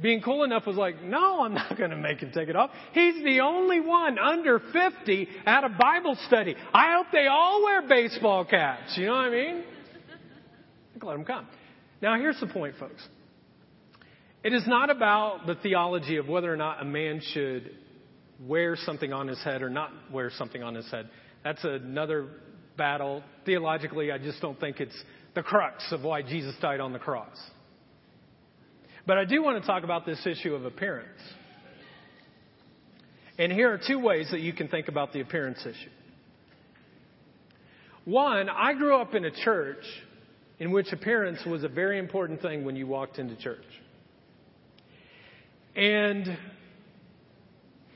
being 0.00 0.20
cool 0.22 0.44
enough, 0.44 0.66
was 0.66 0.76
like, 0.76 1.02
no, 1.02 1.42
I'm 1.44 1.54
not 1.54 1.76
going 1.76 1.90
to 1.90 1.96
make 1.96 2.18
him 2.20 2.32
take 2.34 2.48
it 2.48 2.56
off. 2.56 2.70
He's 2.92 3.22
the 3.22 3.40
only 3.40 3.80
one 3.80 4.18
under 4.18 4.58
50 4.58 5.28
at 5.46 5.64
a 5.64 5.68
Bible 5.68 6.16
study. 6.26 6.56
I 6.72 6.94
hope 6.94 7.06
they 7.12 7.26
all 7.26 7.62
wear 7.62 7.88
baseball 7.88 8.44
caps. 8.44 8.96
You 8.96 9.06
know 9.06 9.12
what 9.12 9.26
I 9.26 9.30
mean? 9.30 9.64
Let 11.06 11.14
them 11.14 11.24
come. 11.24 11.46
Now, 12.00 12.16
here's 12.18 12.40
the 12.40 12.46
point, 12.46 12.74
folks. 12.78 13.06
It 14.44 14.52
is 14.52 14.66
not 14.66 14.90
about 14.90 15.46
the 15.46 15.54
theology 15.56 16.16
of 16.16 16.28
whether 16.28 16.52
or 16.52 16.56
not 16.56 16.82
a 16.82 16.84
man 16.84 17.20
should 17.32 17.70
wear 18.40 18.76
something 18.76 19.12
on 19.12 19.28
his 19.28 19.42
head 19.44 19.62
or 19.62 19.70
not 19.70 19.92
wear 20.12 20.30
something 20.36 20.62
on 20.62 20.74
his 20.74 20.90
head. 20.90 21.08
That's 21.44 21.62
another 21.62 22.28
battle. 22.76 23.22
Theologically, 23.46 24.10
I 24.10 24.18
just 24.18 24.40
don't 24.40 24.58
think 24.58 24.80
it's 24.80 24.96
the 25.34 25.42
crux 25.42 25.84
of 25.92 26.02
why 26.02 26.22
Jesus 26.22 26.54
died 26.60 26.80
on 26.80 26.92
the 26.92 26.98
cross. 26.98 27.36
But 29.06 29.18
I 29.18 29.24
do 29.24 29.42
want 29.42 29.60
to 29.60 29.66
talk 29.66 29.84
about 29.84 30.06
this 30.06 30.24
issue 30.26 30.54
of 30.54 30.64
appearance. 30.64 31.20
And 33.38 33.50
here 33.52 33.72
are 33.72 33.80
two 33.84 33.98
ways 33.98 34.28
that 34.30 34.40
you 34.40 34.52
can 34.52 34.68
think 34.68 34.88
about 34.88 35.12
the 35.12 35.20
appearance 35.20 35.60
issue. 35.60 35.90
One, 38.04 38.48
I 38.48 38.74
grew 38.74 38.96
up 38.96 39.14
in 39.14 39.24
a 39.24 39.30
church 39.30 39.84
in 40.62 40.70
which 40.70 40.92
appearance 40.92 41.44
was 41.44 41.64
a 41.64 41.68
very 41.68 41.98
important 41.98 42.40
thing 42.40 42.64
when 42.64 42.76
you 42.76 42.86
walked 42.86 43.18
into 43.18 43.34
church. 43.34 43.64
And 45.74 46.38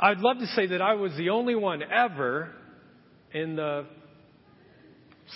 I'd 0.01 0.19
love 0.19 0.39
to 0.39 0.49
say 0.49 0.67
that 0.67 0.83
I 0.83 0.95
was 0.95 1.13
the 1.17 1.31
only 1.31 1.55
one 1.55 1.81
ever 1.85 2.51
in 3.33 3.55
the 3.55 3.87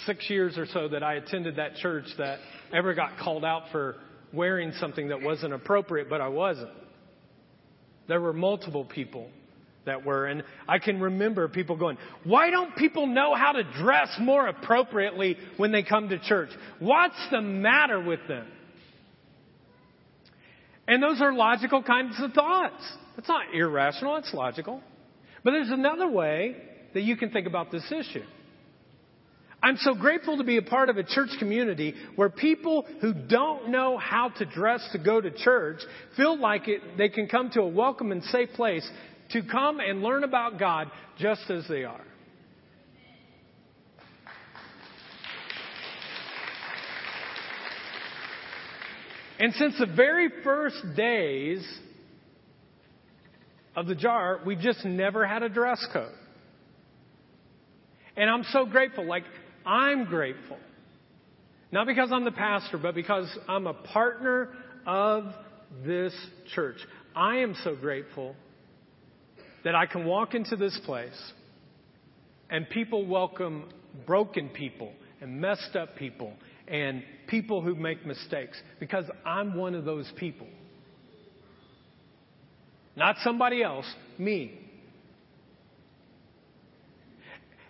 six 0.06 0.28
years 0.28 0.58
or 0.58 0.66
so 0.66 0.88
that 0.88 1.04
I 1.04 1.14
attended 1.14 1.54
that 1.54 1.76
church 1.76 2.06
that 2.18 2.40
ever 2.74 2.94
got 2.94 3.16
called 3.18 3.44
out 3.44 3.70
for 3.70 3.94
wearing 4.32 4.72
something 4.80 5.10
that 5.10 5.22
wasn't 5.22 5.52
appropriate, 5.52 6.10
but 6.10 6.20
I 6.20 6.26
wasn't. 6.26 6.72
There 8.08 8.20
were 8.20 8.32
multiple 8.32 8.84
people 8.84 9.30
that 9.86 10.04
were, 10.04 10.26
and 10.26 10.42
I 10.68 10.78
can 10.78 11.00
remember 11.00 11.48
people 11.48 11.76
going, 11.76 11.96
why 12.24 12.50
don't 12.50 12.76
people 12.76 13.06
know 13.06 13.34
how 13.34 13.52
to 13.52 13.62
dress 13.62 14.08
more 14.20 14.46
appropriately 14.46 15.36
when 15.56 15.72
they 15.72 15.82
come 15.82 16.08
to 16.10 16.18
church? 16.18 16.50
What's 16.78 17.20
the 17.30 17.40
matter 17.40 18.00
with 18.00 18.20
them? 18.28 18.46
And 20.86 21.02
those 21.02 21.20
are 21.20 21.32
logical 21.32 21.82
kinds 21.82 22.16
of 22.18 22.32
thoughts. 22.32 22.82
It's 23.16 23.28
not 23.28 23.54
irrational, 23.54 24.16
it's 24.16 24.34
logical. 24.34 24.82
But 25.44 25.52
there's 25.52 25.70
another 25.70 26.08
way 26.08 26.56
that 26.94 27.02
you 27.02 27.16
can 27.16 27.30
think 27.30 27.46
about 27.46 27.70
this 27.70 27.84
issue. 27.90 28.24
I'm 29.62 29.76
so 29.76 29.94
grateful 29.94 30.38
to 30.38 30.44
be 30.44 30.56
a 30.56 30.62
part 30.62 30.88
of 30.88 30.96
a 30.96 31.02
church 31.02 31.30
community 31.38 31.94
where 32.16 32.30
people 32.30 32.86
who 33.00 33.12
don't 33.12 33.68
know 33.68 33.98
how 33.98 34.30
to 34.38 34.46
dress 34.46 34.86
to 34.92 34.98
go 34.98 35.20
to 35.20 35.30
church 35.30 35.80
feel 36.16 36.38
like 36.38 36.66
it, 36.66 36.80
they 36.96 37.10
can 37.10 37.28
come 37.28 37.50
to 37.50 37.60
a 37.60 37.68
welcome 37.68 38.10
and 38.10 38.24
safe 38.24 38.48
place 38.54 38.88
to 39.32 39.42
come 39.42 39.80
and 39.80 40.02
learn 40.02 40.24
about 40.24 40.58
God 40.58 40.90
just 41.18 41.50
as 41.50 41.66
they 41.68 41.84
are. 41.84 42.04
And 49.38 49.54
since 49.54 49.78
the 49.78 49.86
very 49.86 50.28
first 50.44 50.76
days 50.96 51.66
of 53.74 53.86
the 53.86 53.94
jar, 53.94 54.40
we've 54.44 54.58
just 54.58 54.84
never 54.84 55.26
had 55.26 55.42
a 55.42 55.48
dress 55.48 55.84
code. 55.92 56.12
And 58.16 58.28
I'm 58.28 58.44
so 58.52 58.66
grateful. 58.66 59.06
Like, 59.06 59.24
I'm 59.64 60.04
grateful. 60.04 60.58
Not 61.72 61.86
because 61.86 62.10
I'm 62.12 62.24
the 62.24 62.32
pastor, 62.32 62.76
but 62.76 62.94
because 62.94 63.26
I'm 63.48 63.66
a 63.66 63.72
partner 63.72 64.50
of 64.86 65.24
this 65.86 66.12
church. 66.54 66.76
I 67.16 67.38
am 67.38 67.54
so 67.64 67.74
grateful 67.74 68.36
that 69.64 69.74
I 69.74 69.86
can 69.86 70.04
walk 70.04 70.34
into 70.34 70.56
this 70.56 70.78
place 70.84 71.32
and 72.48 72.68
people 72.68 73.06
welcome 73.06 73.68
broken 74.06 74.48
people 74.48 74.92
and 75.20 75.40
messed 75.40 75.76
up 75.76 75.96
people 75.96 76.32
and 76.68 77.02
people 77.26 77.60
who 77.60 77.74
make 77.74 78.06
mistakes 78.06 78.60
because 78.78 79.04
I'm 79.24 79.56
one 79.56 79.74
of 79.74 79.84
those 79.84 80.10
people. 80.16 80.46
Not 82.96 83.16
somebody 83.22 83.62
else, 83.62 83.86
me. 84.18 84.58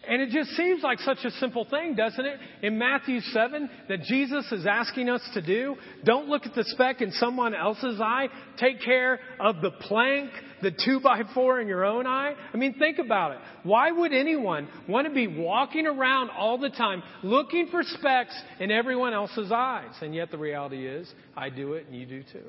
And 0.08 0.22
it 0.22 0.30
just 0.30 0.50
seems 0.56 0.82
like 0.82 0.98
such 1.00 1.24
a 1.24 1.30
simple 1.32 1.64
thing, 1.64 1.94
doesn't 1.94 2.24
it? 2.24 2.38
In 2.62 2.78
Matthew 2.78 3.20
7, 3.20 3.70
that 3.88 4.02
Jesus 4.02 4.50
is 4.50 4.66
asking 4.66 5.08
us 5.08 5.20
to 5.34 5.42
do. 5.42 5.76
Don't 6.04 6.28
look 6.28 6.46
at 6.46 6.54
the 6.54 6.64
speck 6.64 7.00
in 7.00 7.12
someone 7.12 7.54
else's 7.54 8.00
eye. 8.00 8.28
Take 8.58 8.82
care 8.82 9.20
of 9.38 9.60
the 9.60 9.70
plank, 9.70 10.30
the 10.62 10.70
two 10.70 11.00
by 11.00 11.22
four 11.34 11.60
in 11.60 11.68
your 11.68 11.84
own 11.84 12.06
eye. 12.06 12.34
I 12.52 12.56
mean, 12.56 12.74
think 12.78 12.98
about 12.98 13.32
it. 13.32 13.38
Why 13.62 13.90
would 13.90 14.12
anyone 14.12 14.68
want 14.88 15.06
to 15.06 15.12
be 15.12 15.26
walking 15.26 15.86
around 15.86 16.30
all 16.30 16.58
the 16.58 16.70
time 16.70 17.02
looking 17.22 17.68
for 17.70 17.82
specks 17.82 18.38
in 18.58 18.70
everyone 18.70 19.12
else's 19.12 19.50
eyes? 19.52 19.94
And 20.00 20.14
yet 20.14 20.30
the 20.30 20.38
reality 20.38 20.86
is, 20.86 21.12
I 21.36 21.50
do 21.50 21.74
it 21.74 21.86
and 21.86 21.96
you 21.96 22.06
do 22.06 22.22
too. 22.22 22.46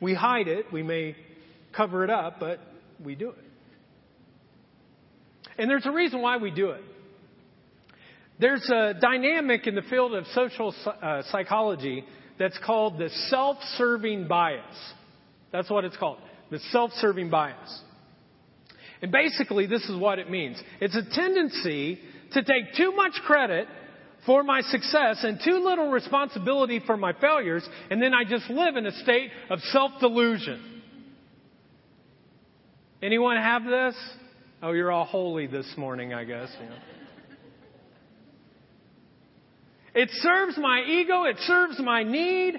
We 0.00 0.14
hide 0.14 0.48
it. 0.48 0.66
We 0.72 0.82
may 0.82 1.16
cover 1.76 2.04
it 2.04 2.10
up, 2.10 2.40
but 2.40 2.58
we 3.04 3.14
do 3.14 3.30
it. 3.30 3.44
And 5.58 5.68
there's 5.68 5.86
a 5.86 5.90
reason 5.90 6.22
why 6.22 6.38
we 6.38 6.50
do 6.50 6.70
it. 6.70 6.82
There's 8.38 8.66
a 8.70 8.94
dynamic 8.98 9.66
in 9.66 9.74
the 9.74 9.82
field 9.82 10.14
of 10.14 10.24
social 10.28 10.74
uh, 10.86 11.22
psychology 11.30 12.04
that's 12.38 12.58
called 12.64 12.98
the 12.98 13.10
self 13.28 13.58
serving 13.76 14.26
bias. 14.26 14.62
That's 15.52 15.70
what 15.70 15.84
it's 15.84 15.96
called 15.96 16.18
the 16.50 16.58
self 16.70 16.92
serving 16.94 17.30
bias. 17.30 17.80
And 19.02 19.10
basically, 19.10 19.66
this 19.66 19.82
is 19.84 19.98
what 19.98 20.18
it 20.18 20.30
means 20.30 20.62
it's 20.80 20.96
a 20.96 21.04
tendency 21.14 21.98
to 22.32 22.42
take 22.42 22.74
too 22.76 22.92
much 22.92 23.12
credit 23.26 23.66
for 24.26 24.42
my 24.42 24.60
success 24.60 25.24
and 25.24 25.40
too 25.42 25.62
little 25.64 25.90
responsibility 25.90 26.80
for 26.84 26.96
my 26.96 27.12
failures, 27.14 27.66
and 27.90 28.02
then 28.02 28.12
I 28.12 28.24
just 28.24 28.48
live 28.50 28.76
in 28.76 28.86
a 28.86 28.92
state 28.92 29.30
of 29.48 29.60
self 29.72 29.92
delusion. 30.00 30.82
Anyone 33.02 33.38
have 33.38 33.64
this? 33.64 33.96
Oh, 34.62 34.72
you're 34.72 34.92
all 34.92 35.06
holy 35.06 35.46
this 35.46 35.72
morning, 35.78 36.12
I 36.12 36.24
guess. 36.24 36.50
Know. 36.60 36.76
It 39.94 40.10
serves 40.12 40.58
my 40.58 40.82
ego, 40.86 41.24
it 41.24 41.36
serves 41.46 41.80
my 41.80 42.02
need 42.02 42.58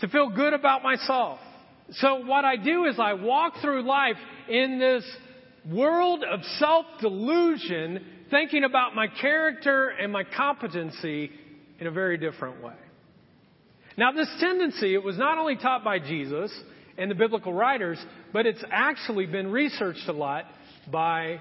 to 0.00 0.08
feel 0.08 0.30
good 0.30 0.52
about 0.52 0.82
myself. 0.82 1.38
So 1.92 2.24
what 2.24 2.44
I 2.44 2.56
do 2.56 2.84
is 2.84 2.98
I 2.98 3.14
walk 3.14 3.54
through 3.60 3.82
life 3.82 4.16
in 4.48 4.78
this 4.78 5.04
world 5.70 6.22
of 6.22 6.40
self-delusion, 6.58 8.04
thinking 8.30 8.64
about 8.64 8.94
my 8.94 9.06
character 9.08 9.88
and 9.88 10.12
my 10.12 10.24
competency 10.24 11.30
in 11.80 11.86
a 11.86 11.90
very 11.90 12.18
different 12.18 12.62
way. 12.62 12.74
Now 13.96 14.12
this 14.12 14.28
tendency, 14.38 14.94
it 14.94 15.02
was 15.02 15.18
not 15.18 15.38
only 15.38 15.56
taught 15.56 15.82
by 15.82 15.98
Jesus, 15.98 16.52
and 16.98 17.08
the 17.10 17.14
biblical 17.14 17.52
writers, 17.52 18.04
but 18.32 18.44
it's 18.44 18.62
actually 18.70 19.24
been 19.24 19.50
researched 19.52 20.08
a 20.08 20.12
lot 20.12 20.44
by 20.90 21.38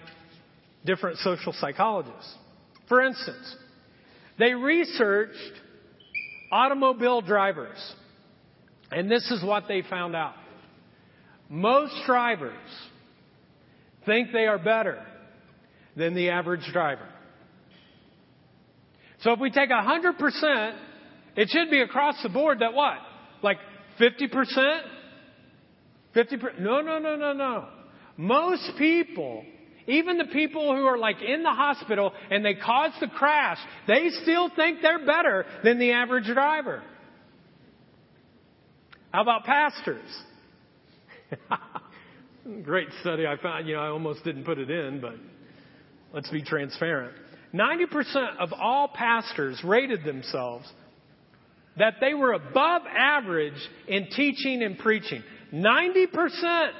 different 0.85 1.17
social 1.17 1.51
psychologists. 1.51 2.35
For 2.87 3.01
instance, 3.01 3.55
they 4.37 4.53
researched 4.53 5.53
automobile 6.51 7.21
drivers, 7.21 7.95
and 8.91 9.09
this 9.09 9.29
is 9.31 9.43
what 9.43 9.65
they 9.67 9.81
found 9.81 10.15
out. 10.15 10.33
Most 11.49 11.93
drivers 12.05 12.55
think 14.05 14.31
they 14.31 14.45
are 14.47 14.59
better 14.59 15.03
than 15.95 16.13
the 16.13 16.29
average 16.29 16.65
driver. 16.71 17.07
So 19.21 19.31
if 19.31 19.39
we 19.39 19.49
take 19.49 19.69
100%, 19.69 20.77
it 21.35 21.49
should 21.49 21.69
be 21.69 21.81
across 21.81 22.21
the 22.21 22.29
board 22.29 22.59
that 22.59 22.73
what? 22.73 22.97
Like 23.41 23.57
50% 23.99 24.81
50%. 26.17 26.59
No, 26.59 26.81
no, 26.81 26.97
no, 26.97 27.15
no, 27.15 27.33
no. 27.33 27.67
Most 28.17 28.71
people, 28.77 29.43
even 29.85 30.17
the 30.17 30.25
people 30.25 30.75
who 30.75 30.85
are 30.85 30.97
like 30.97 31.17
in 31.21 31.43
the 31.43 31.51
hospital 31.51 32.11
and 32.31 32.43
they 32.43 32.55
caused 32.55 32.95
the 32.99 33.07
crash, 33.07 33.59
they 33.87 34.09
still 34.23 34.49
think 34.55 34.81
they're 34.81 35.05
better 35.05 35.45
than 35.63 35.77
the 35.77 35.91
average 35.91 36.25
driver. 36.25 36.81
How 39.11 39.21
about 39.21 39.43
pastors? 39.45 40.09
Great 42.63 42.89
study 43.01 43.25
I 43.25 43.37
found. 43.37 43.67
You 43.67 43.75
know, 43.75 43.81
I 43.81 43.87
almost 43.87 44.23
didn't 44.23 44.43
put 44.43 44.57
it 44.57 44.69
in, 44.69 45.01
but 45.01 45.15
let's 46.13 46.29
be 46.29 46.41
transparent. 46.41 47.13
90% 47.53 48.37
of 48.39 48.53
all 48.53 48.89
pastors 48.89 49.61
rated 49.63 50.03
themselves 50.03 50.71
that 51.77 51.95
they 52.01 52.13
were 52.13 52.33
above 52.33 52.81
average 52.87 53.53
in 53.87 54.07
teaching 54.09 54.63
and 54.63 54.77
preaching. 54.77 55.23
90%. 55.53 56.71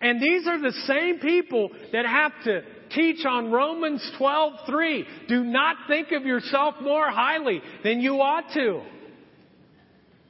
And 0.00 0.20
these 0.20 0.46
are 0.46 0.60
the 0.60 0.72
same 0.86 1.20
people 1.20 1.70
that 1.92 2.04
have 2.04 2.32
to 2.44 2.62
teach 2.90 3.24
on 3.24 3.50
Romans 3.50 4.02
12:3. 4.18 5.06
Do 5.28 5.44
not 5.44 5.76
think 5.88 6.12
of 6.12 6.24
yourself 6.24 6.74
more 6.80 7.08
highly 7.08 7.62
than 7.84 8.00
you 8.00 8.20
ought 8.20 8.52
to. 8.54 8.82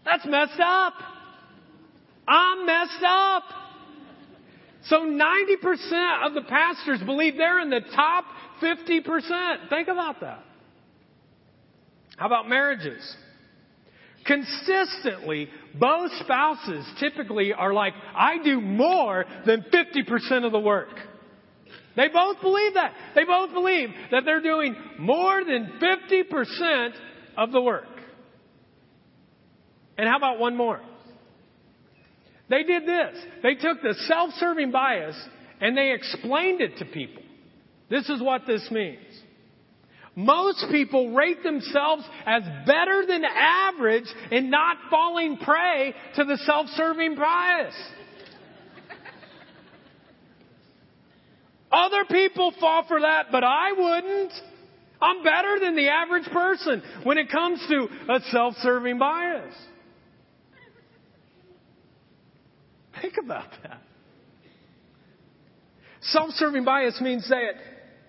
That's 0.05 0.27
messed 0.27 0.61
up. 0.61 0.95
I'm 2.27 2.67
messed 2.67 3.05
up. 3.07 3.43
So 4.85 4.97
90% 5.01 6.27
of 6.27 6.35
the 6.35 6.43
pastors 6.49 7.01
believe 7.05 7.37
they're 7.37 7.61
in 7.61 7.71
the 7.71 7.83
top 7.95 8.25
50%. 8.61 9.69
Think 9.69 9.89
about 9.89 10.21
that. 10.21 10.43
How 12.17 12.27
about 12.27 12.49
marriages? 12.49 13.17
Consistently, 14.25 15.49
both 15.79 16.11
spouses 16.21 16.87
typically 17.01 17.53
are 17.53 17.73
like, 17.73 17.95
I 18.15 18.43
do 18.43 18.61
more 18.61 19.25
than 19.47 19.65
50% 19.73 20.45
of 20.45 20.53
the 20.53 20.61
work. 20.61 20.97
They 21.97 22.09
both 22.09 22.41
believe 22.41 22.75
that. 22.75 22.95
They 23.15 23.25
both 23.25 23.53
believe 23.53 23.91
that 24.11 24.25
they're 24.25 24.43
doing 24.43 24.77
more 24.99 25.45
than 25.45 25.79
50% 25.81 26.91
of 27.37 27.53
the 27.53 27.61
work. 27.61 27.87
And 30.03 30.11
how 30.11 30.17
about 30.17 30.41
one 30.41 30.57
more? 30.57 30.81
They 32.51 32.65
did 32.65 32.83
this. 32.85 33.17
They 33.45 33.55
took 33.55 33.83
the 33.83 33.95
self-serving 34.09 34.73
bias 34.73 35.15
and 35.61 35.79
they 35.79 35.93
explained 35.93 36.61
it 36.61 36.79
to 36.79 36.87
people. 36.87 37.23
This 37.89 38.09
is 38.09 38.21
what 38.21 38.45
this 38.45 38.69
means. 38.73 38.99
Most 40.17 40.65
people 40.73 41.15
rate 41.15 41.45
themselves 41.45 42.03
as 42.27 42.43
better 42.67 43.07
than 43.07 43.23
average 43.25 44.13
in 44.33 44.51
not 44.51 44.77
falling 44.91 45.37
prey 45.37 45.95
to 46.17 46.25
the 46.25 46.37
self-serving 46.39 47.15
bias. 47.15 47.75
Other 51.71 52.07
people 52.11 52.53
fall 52.59 52.87
for 52.89 53.03
that, 53.03 53.27
but 53.31 53.45
I 53.45 53.71
wouldn't. 53.71 54.33
I'm 55.01 55.23
better 55.23 55.61
than 55.61 55.77
the 55.77 55.91
average 55.91 56.27
person 56.33 56.83
when 57.05 57.19
it 57.19 57.31
comes 57.31 57.65
to 57.69 57.87
a 58.13 58.21
self-serving 58.33 58.99
bias. 58.99 59.55
Think 63.03 63.19
about 63.19 63.51
that. 63.65 63.83
Self-serving 66.03 66.65
bias 66.65 67.01
means 67.01 67.29
that 67.29 67.53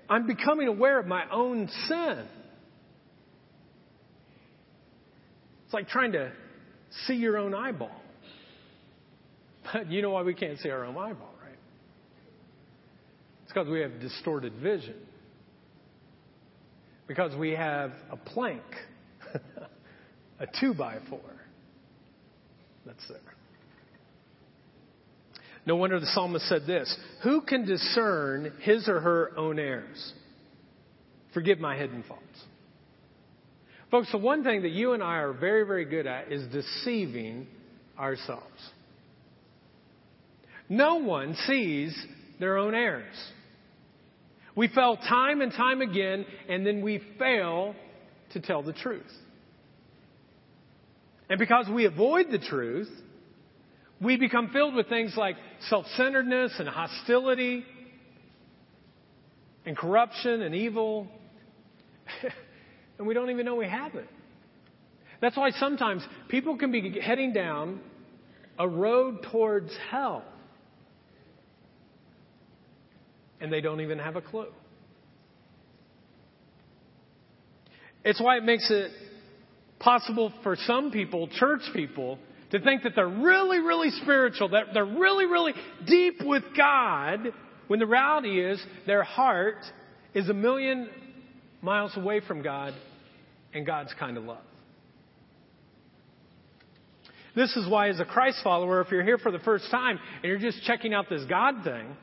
I'm 0.10 0.28
becoming 0.28 0.68
aware 0.68 1.00
of 1.00 1.08
my 1.08 1.24
own 1.32 1.68
sin. 1.88 2.26
It's 5.66 5.74
like 5.74 5.88
trying 5.88 6.12
to 6.12 6.32
see 7.08 7.16
your 7.16 7.38
own 7.38 7.56
eyeball. 7.56 8.00
But 9.72 9.90
you 9.90 10.02
know 10.02 10.12
why 10.12 10.22
we 10.22 10.36
can't 10.36 10.60
see 10.60 10.70
our 10.70 10.86
own 10.86 10.96
eyeball, 10.96 11.34
right? 11.42 11.58
It's 13.44 13.54
because 13.54 13.68
we 13.68 13.80
have 13.80 14.00
distorted 14.00 14.54
vision. 14.62 14.96
Because 17.08 17.36
we 17.36 17.52
have 17.52 17.92
a 18.12 18.18
plank, 18.18 18.64
a 20.40 20.48
two 20.60 20.74
by 20.74 20.98
four 21.10 21.20
that's 22.86 23.08
there. 23.08 23.34
No 25.66 25.76
wonder 25.78 26.00
the 26.00 26.08
psalmist 26.08 26.48
said 26.48 26.66
this 26.66 26.96
Who 27.24 27.42
can 27.42 27.66
discern 27.66 28.54
his 28.62 28.88
or 28.88 29.00
her 29.00 29.38
own 29.38 29.60
errors? 29.60 30.14
Forgive 31.34 31.60
my 31.60 31.78
hidden 31.78 32.04
faults. 32.08 32.24
Folks, 33.90 34.12
the 34.12 34.18
one 34.18 34.44
thing 34.44 34.64
that 34.64 34.72
you 34.72 34.94
and 34.94 35.04
I 35.04 35.18
are 35.18 35.34
very, 35.34 35.66
very 35.66 35.86
good 35.86 36.08
at 36.08 36.32
is 36.32 36.48
deceiving 36.52 37.48
ourselves. 37.98 38.44
No 40.68 40.96
one 40.96 41.36
sees 41.48 41.96
their 42.40 42.58
own 42.58 42.74
errors. 42.74 43.16
We 44.56 44.68
fail 44.68 44.98
time 44.98 45.42
and 45.42 45.52
time 45.52 45.82
again, 45.82 46.26
and 46.50 46.66
then 46.66 46.82
we 46.82 47.02
fail 47.20 47.76
to 48.34 48.40
tell 48.40 48.64
the 48.64 48.74
truth. 48.74 49.04
And 51.30 51.40
because 51.40 51.68
we 51.72 51.86
avoid 51.86 52.28
the 52.32 52.40
truth, 52.40 52.90
we 54.02 54.18
become 54.18 54.50
filled 54.50 54.76
with 54.76 54.90
things 54.90 55.14
like 55.16 55.36
self 55.70 55.86
centeredness 55.96 56.54
and 56.60 56.68
hostility 56.68 57.64
and 59.66 59.78
corruption 59.78 60.42
and 60.42 60.54
evil. 60.54 61.08
and 62.98 63.08
we 63.08 63.14
don't 63.14 63.30
even 63.30 63.46
know 63.46 63.56
we 63.56 63.68
have 63.68 63.96
it. 63.96 64.08
That's 65.22 65.38
why 65.38 65.52
sometimes 65.52 66.06
people 66.28 66.58
can 66.58 66.72
be 66.72 67.00
heading 67.00 67.32
down 67.34 67.80
a 68.60 68.68
road 68.68 69.26
towards 69.32 69.72
hell 69.90 70.24
and 73.44 73.52
they 73.52 73.60
don't 73.60 73.82
even 73.82 74.00
have 74.00 74.16
a 74.16 74.22
clue. 74.22 74.48
It's 78.06 78.22
why 78.22 78.38
it 78.38 78.44
makes 78.44 78.72
it 78.72 78.92
possible 79.80 80.32
for 80.44 80.56
some 80.56 80.92
people, 80.92 81.28
church 81.28 81.62
people, 81.74 82.20
to 82.54 82.60
think 82.60 82.84
that 82.84 82.94
they're 82.96 83.08
really, 83.08 83.58
really 83.58 83.90
spiritual, 83.90 84.50
that 84.50 84.68
they're 84.74 84.86
really, 84.86 85.26
really 85.26 85.54
deep 85.88 86.22
with 86.24 86.44
God, 86.56 87.34
when 87.68 87.80
the 87.80 87.88
reality 87.88 88.40
is 88.40 88.64
their 88.86 89.02
heart 89.02 89.58
is 90.14 90.30
a 90.30 90.34
million 90.34 90.88
miles 91.64 91.98
away 91.98 92.20
from 92.20 92.44
God 92.44 92.76
and 93.56 93.66
God's 93.66 93.92
kind 94.00 94.18
of 94.18 94.26
love. 94.26 94.44
This 97.36 97.56
is 97.56 97.68
why, 97.68 97.90
as 97.90 98.00
a 98.00 98.06
Christ 98.06 98.38
follower, 98.44 98.82
if 98.82 98.92
you're 98.92 99.04
here 99.04 99.18
for 99.18 99.32
the 99.32 99.40
first 99.40 99.66
time 99.72 99.98
and 100.22 100.30
you're 100.30 100.38
just 100.38 100.64
checking 100.64 100.94
out 100.94 101.10
this 101.10 101.26
God 101.28 101.64
thing, 101.64 101.98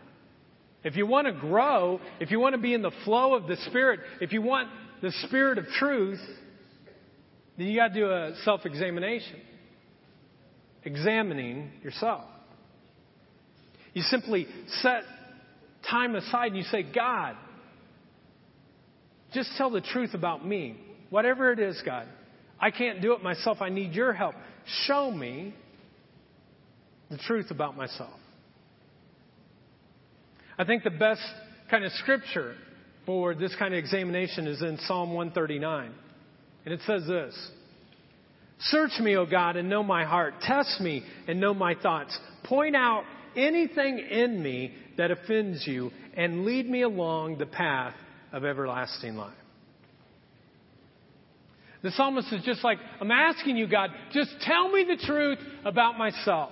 if 0.82 0.96
you 0.96 1.06
want 1.06 1.28
to 1.28 1.32
grow, 1.32 2.00
if 2.18 2.32
you 2.32 2.40
want 2.40 2.56
to 2.56 2.60
be 2.60 2.74
in 2.74 2.82
the 2.82 2.90
flow 3.04 3.34
of 3.34 3.46
the 3.46 3.56
Spirit, 3.68 4.00
if 4.20 4.32
you 4.32 4.42
want 4.42 4.68
the 5.00 5.12
Spirit 5.28 5.58
of 5.58 5.66
truth, 5.78 6.18
then 7.56 7.68
you 7.68 7.78
got 7.78 7.88
to 7.88 7.94
do 7.94 8.10
a 8.10 8.34
self 8.42 8.66
examination 8.66 9.36
examining 10.84 11.70
yourself. 11.82 12.24
You 13.92 14.02
simply 14.02 14.46
set 14.82 15.02
time 15.88 16.14
aside 16.14 16.48
and 16.48 16.56
you 16.56 16.62
say, 16.64 16.82
God, 16.82 17.36
just 19.32 19.50
tell 19.56 19.70
the 19.70 19.80
truth 19.80 20.14
about 20.14 20.46
me. 20.46 20.76
Whatever 21.10 21.52
it 21.52 21.58
is, 21.58 21.80
God. 21.84 22.06
I 22.60 22.70
can't 22.70 23.00
do 23.00 23.14
it 23.14 23.22
myself. 23.22 23.58
I 23.60 23.68
need 23.68 23.94
your 23.94 24.12
help. 24.12 24.34
Show 24.86 25.10
me 25.10 25.54
the 27.10 27.18
truth 27.18 27.50
about 27.50 27.76
myself. 27.76 28.14
I 30.58 30.64
think 30.64 30.84
the 30.84 30.90
best 30.90 31.22
kind 31.70 31.84
of 31.84 31.92
scripture 31.92 32.54
for 33.06 33.34
this 33.34 33.54
kind 33.58 33.72
of 33.72 33.78
examination 33.78 34.46
is 34.46 34.60
in 34.62 34.78
Psalm 34.86 35.14
139. 35.14 35.92
And 36.64 36.74
it 36.74 36.80
says 36.86 37.06
this 37.06 37.50
Search 38.64 38.92
me, 39.00 39.16
O 39.16 39.24
God, 39.24 39.56
and 39.56 39.68
know 39.68 39.82
my 39.82 40.04
heart. 40.04 40.34
Test 40.42 40.80
me 40.80 41.02
and 41.26 41.40
know 41.40 41.54
my 41.54 41.74
thoughts. 41.74 42.16
Point 42.44 42.76
out 42.76 43.04
anything 43.36 43.98
in 43.98 44.42
me 44.42 44.74
that 44.98 45.10
offends 45.10 45.66
you 45.66 45.90
and 46.14 46.44
lead 46.44 46.68
me 46.68 46.82
along 46.82 47.38
the 47.38 47.46
path 47.46 47.94
of 48.32 48.44
everlasting 48.44 49.16
life. 49.16 49.32
The 51.82 51.90
psalmist 51.92 52.30
is 52.32 52.44
just 52.44 52.62
like, 52.62 52.78
I'm 53.00 53.10
asking 53.10 53.56
you, 53.56 53.66
God, 53.66 53.90
just 54.12 54.30
tell 54.42 54.70
me 54.70 54.84
the 54.84 55.02
truth 55.06 55.38
about 55.64 55.96
myself. 55.96 56.50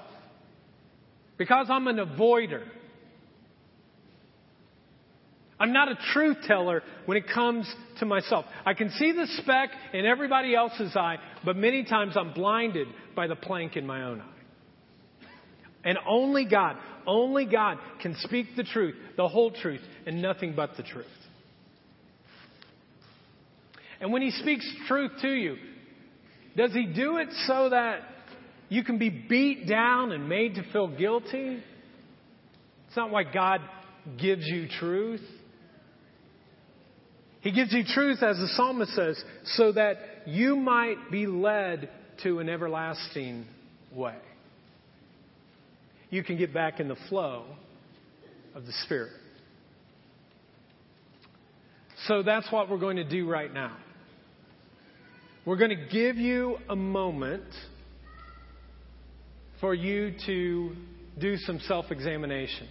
Because 1.37 1.67
I'm 1.69 1.87
an 1.87 1.97
avoider. 1.97 2.65
I'm 5.61 5.73
not 5.73 5.91
a 5.91 5.99
truth 6.13 6.39
teller 6.47 6.83
when 7.07 7.17
it 7.17 7.25
comes 7.33 7.73
to 7.99 8.07
myself. 8.07 8.45
I 8.65 8.75
can 8.75 8.91
see 8.91 9.13
the 9.13 9.27
speck 9.39 9.71
in 9.93 10.07
everybody 10.07 10.55
else's 10.55 10.95
eye, 10.95 11.17
but 11.45 11.57
many 11.57 11.85
times 11.85 12.17
I'm 12.17 12.33
blinded 12.33 12.87
by 13.17 13.27
the 13.27 13.37
plank 13.37 13.77
in 13.77 13.87
my 13.87 14.05
own 14.05 14.21
eye. 14.21 14.39
And 15.85 15.99
only 16.07 16.45
God, 16.45 16.77
only 17.07 17.45
God 17.45 17.79
can 18.03 18.15
speak 18.21 18.49
the 18.57 18.65
truth, 18.65 18.95
the 19.17 19.29
whole 19.29 19.51
truth, 19.51 19.81
and 20.07 20.23
nothing 20.23 20.55
but 20.55 20.77
the 20.77 20.83
truth. 20.83 21.07
And 24.01 24.13
when 24.13 24.23
He 24.23 24.31
speaks 24.31 24.69
truth 24.87 25.13
to 25.23 25.29
you, 25.29 25.57
does 26.57 26.73
He 26.73 26.87
do 26.87 27.17
it 27.17 27.29
so 27.47 27.71
that 27.71 28.01
you 28.69 28.85
can 28.85 28.99
be 28.99 29.09
beat 29.09 29.67
down 29.69 30.13
and 30.13 30.29
made 30.29 30.55
to 30.55 30.63
feel 30.73 30.89
guilty? 30.89 31.63
It's 32.87 32.97
not 32.97 33.11
why 33.11 33.25
God 33.25 33.61
gives 34.21 34.47
you 34.47 34.69
truth. 34.79 35.23
He 37.41 37.53
gives 37.53 37.73
you 37.73 37.85
truth, 37.85 38.23
as 38.23 38.37
the 38.37 38.49
psalmist 38.57 38.95
says, 38.95 39.23
so 39.45 39.73
that 39.73 39.97
you 40.27 40.57
might 40.57 41.11
be 41.11 41.27
led 41.27 41.89
to 42.23 42.41
an 42.41 42.49
everlasting 42.49 43.47
way. 43.95 44.17
You 46.11 46.25
can 46.25 46.37
get 46.37 46.53
back 46.53 46.81
in 46.81 46.89
the 46.89 46.97
flow 47.09 47.45
of 48.55 48.67
the 48.67 48.73
Spirit. 48.85 49.13
So 52.07 52.23
that's 52.23 52.51
what 52.51 52.71
we're 52.71 52.79
going 52.79 52.97
to 52.97 53.09
do 53.09 53.29
right 53.29 53.53
now. 53.53 53.77
We're 55.45 55.57
going 55.57 55.71
to 55.71 55.87
give 55.91 56.17
you 56.17 56.59
a 56.69 56.77
moment 56.77 57.45
for 59.61 59.75
you 59.75 60.15
to 60.27 60.77
do 61.19 61.37
some 61.39 61.59
self 61.61 61.91
examination. 61.91 62.69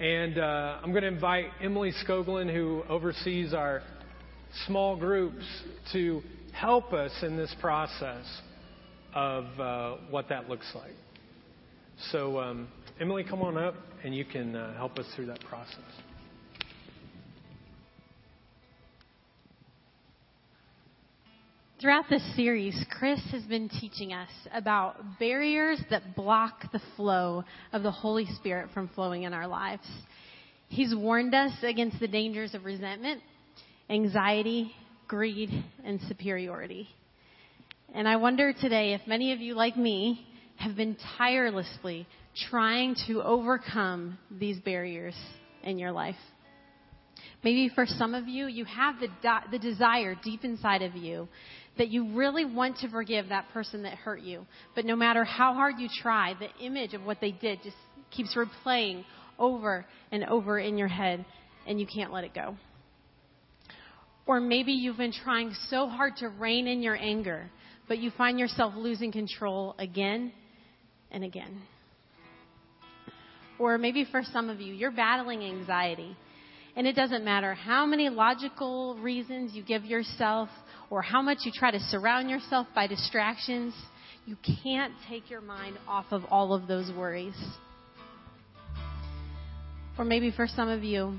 And 0.00 0.38
uh, 0.38 0.78
I'm 0.80 0.92
going 0.92 1.02
to 1.02 1.08
invite 1.08 1.46
Emily 1.60 1.92
Skoglin, 2.04 2.52
who 2.52 2.84
oversees 2.88 3.52
our 3.52 3.82
small 4.66 4.96
groups, 4.96 5.44
to 5.92 6.22
help 6.52 6.92
us 6.92 7.10
in 7.22 7.36
this 7.36 7.52
process 7.60 8.24
of 9.12 9.44
uh, 9.58 9.96
what 10.10 10.28
that 10.28 10.48
looks 10.48 10.70
like. 10.74 10.92
So, 12.12 12.38
um, 12.38 12.68
Emily, 13.00 13.24
come 13.24 13.42
on 13.42 13.56
up 13.56 13.74
and 14.04 14.14
you 14.14 14.24
can 14.24 14.54
uh, 14.54 14.76
help 14.76 14.98
us 15.00 15.06
through 15.16 15.26
that 15.26 15.40
process. 15.40 15.74
Throughout 21.80 22.06
this 22.10 22.24
series, 22.34 22.76
Chris 22.90 23.20
has 23.30 23.44
been 23.44 23.68
teaching 23.68 24.12
us 24.12 24.28
about 24.52 24.96
barriers 25.20 25.80
that 25.90 26.16
block 26.16 26.72
the 26.72 26.80
flow 26.96 27.44
of 27.72 27.84
the 27.84 27.90
Holy 27.92 28.26
Spirit 28.34 28.70
from 28.74 28.88
flowing 28.96 29.22
in 29.22 29.32
our 29.32 29.46
lives. 29.46 29.86
He's 30.66 30.92
warned 30.92 31.36
us 31.36 31.52
against 31.62 32.00
the 32.00 32.08
dangers 32.08 32.52
of 32.54 32.64
resentment, 32.64 33.22
anxiety, 33.88 34.72
greed, 35.06 35.50
and 35.84 36.00
superiority. 36.08 36.88
And 37.94 38.08
I 38.08 38.16
wonder 38.16 38.52
today 38.52 38.94
if 38.94 39.02
many 39.06 39.32
of 39.32 39.38
you, 39.38 39.54
like 39.54 39.76
me, 39.76 40.26
have 40.56 40.74
been 40.74 40.96
tirelessly 41.16 42.08
trying 42.50 42.96
to 43.06 43.22
overcome 43.22 44.18
these 44.32 44.58
barriers 44.58 45.14
in 45.62 45.78
your 45.78 45.92
life. 45.92 46.16
Maybe 47.44 47.70
for 47.72 47.86
some 47.86 48.14
of 48.14 48.26
you, 48.26 48.46
you 48.46 48.64
have 48.64 48.96
the, 48.98 49.08
the 49.52 49.58
desire 49.60 50.16
deep 50.24 50.44
inside 50.44 50.82
of 50.82 50.96
you 50.96 51.28
that 51.78 51.88
you 51.88 52.14
really 52.14 52.44
want 52.44 52.76
to 52.78 52.88
forgive 52.90 53.28
that 53.28 53.48
person 53.52 53.84
that 53.84 53.94
hurt 53.94 54.20
you. 54.20 54.46
But 54.74 54.84
no 54.84 54.96
matter 54.96 55.24
how 55.24 55.54
hard 55.54 55.76
you 55.78 55.88
try, 56.02 56.34
the 56.38 56.64
image 56.64 56.92
of 56.92 57.04
what 57.04 57.20
they 57.20 57.30
did 57.30 57.60
just 57.62 57.76
keeps 58.10 58.36
replaying 58.36 59.04
over 59.38 59.86
and 60.10 60.24
over 60.24 60.58
in 60.58 60.76
your 60.76 60.88
head, 60.88 61.24
and 61.66 61.80
you 61.80 61.86
can't 61.86 62.12
let 62.12 62.24
it 62.24 62.34
go. 62.34 62.56
Or 64.26 64.40
maybe 64.40 64.72
you've 64.72 64.98
been 64.98 65.12
trying 65.12 65.54
so 65.68 65.88
hard 65.88 66.16
to 66.16 66.28
rein 66.28 66.66
in 66.66 66.82
your 66.82 66.96
anger, 66.96 67.50
but 67.86 67.98
you 67.98 68.10
find 68.10 68.38
yourself 68.38 68.74
losing 68.76 69.10
control 69.10 69.74
again 69.78 70.32
and 71.10 71.24
again. 71.24 71.62
Or 73.58 73.78
maybe 73.78 74.06
for 74.10 74.22
some 74.32 74.50
of 74.50 74.60
you, 74.60 74.74
you're 74.74 74.90
battling 74.90 75.42
anxiety. 75.42 76.16
And 76.76 76.86
it 76.86 76.94
doesn't 76.94 77.24
matter 77.24 77.54
how 77.54 77.86
many 77.86 78.08
logical 78.08 78.96
reasons 79.00 79.54
you 79.54 79.62
give 79.62 79.84
yourself 79.84 80.48
or 80.90 81.02
how 81.02 81.22
much 81.22 81.38
you 81.44 81.52
try 81.54 81.70
to 81.70 81.80
surround 81.80 82.30
yourself 82.30 82.66
by 82.74 82.86
distractions, 82.86 83.74
you 84.26 84.36
can't 84.62 84.92
take 85.08 85.30
your 85.30 85.40
mind 85.40 85.76
off 85.86 86.06
of 86.10 86.24
all 86.30 86.52
of 86.52 86.66
those 86.66 86.90
worries. 86.92 87.36
Or 89.98 90.04
maybe 90.04 90.30
for 90.30 90.46
some 90.46 90.68
of 90.68 90.84
you, 90.84 91.18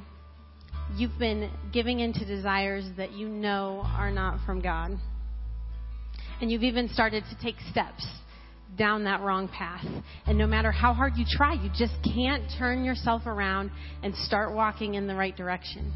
you've 0.95 1.17
been 1.19 1.51
giving 1.71 1.99
into 1.99 2.25
desires 2.25 2.85
that 2.97 3.11
you 3.11 3.27
know 3.27 3.81
are 3.83 4.11
not 4.11 4.45
from 4.45 4.61
God. 4.61 4.91
And 6.41 6.49
you've 6.51 6.63
even 6.63 6.87
started 6.89 7.23
to 7.29 7.43
take 7.43 7.55
steps 7.71 8.05
down 8.77 9.03
that 9.03 9.21
wrong 9.21 9.47
path. 9.49 9.85
And 10.25 10.37
no 10.37 10.47
matter 10.47 10.71
how 10.71 10.93
hard 10.93 11.13
you 11.17 11.25
try, 11.29 11.53
you 11.53 11.69
just 11.75 11.93
can't 12.03 12.43
turn 12.57 12.85
yourself 12.85 13.25
around 13.25 13.71
and 14.03 14.15
start 14.15 14.53
walking 14.53 14.93
in 14.93 15.07
the 15.07 15.15
right 15.15 15.35
direction. 15.35 15.91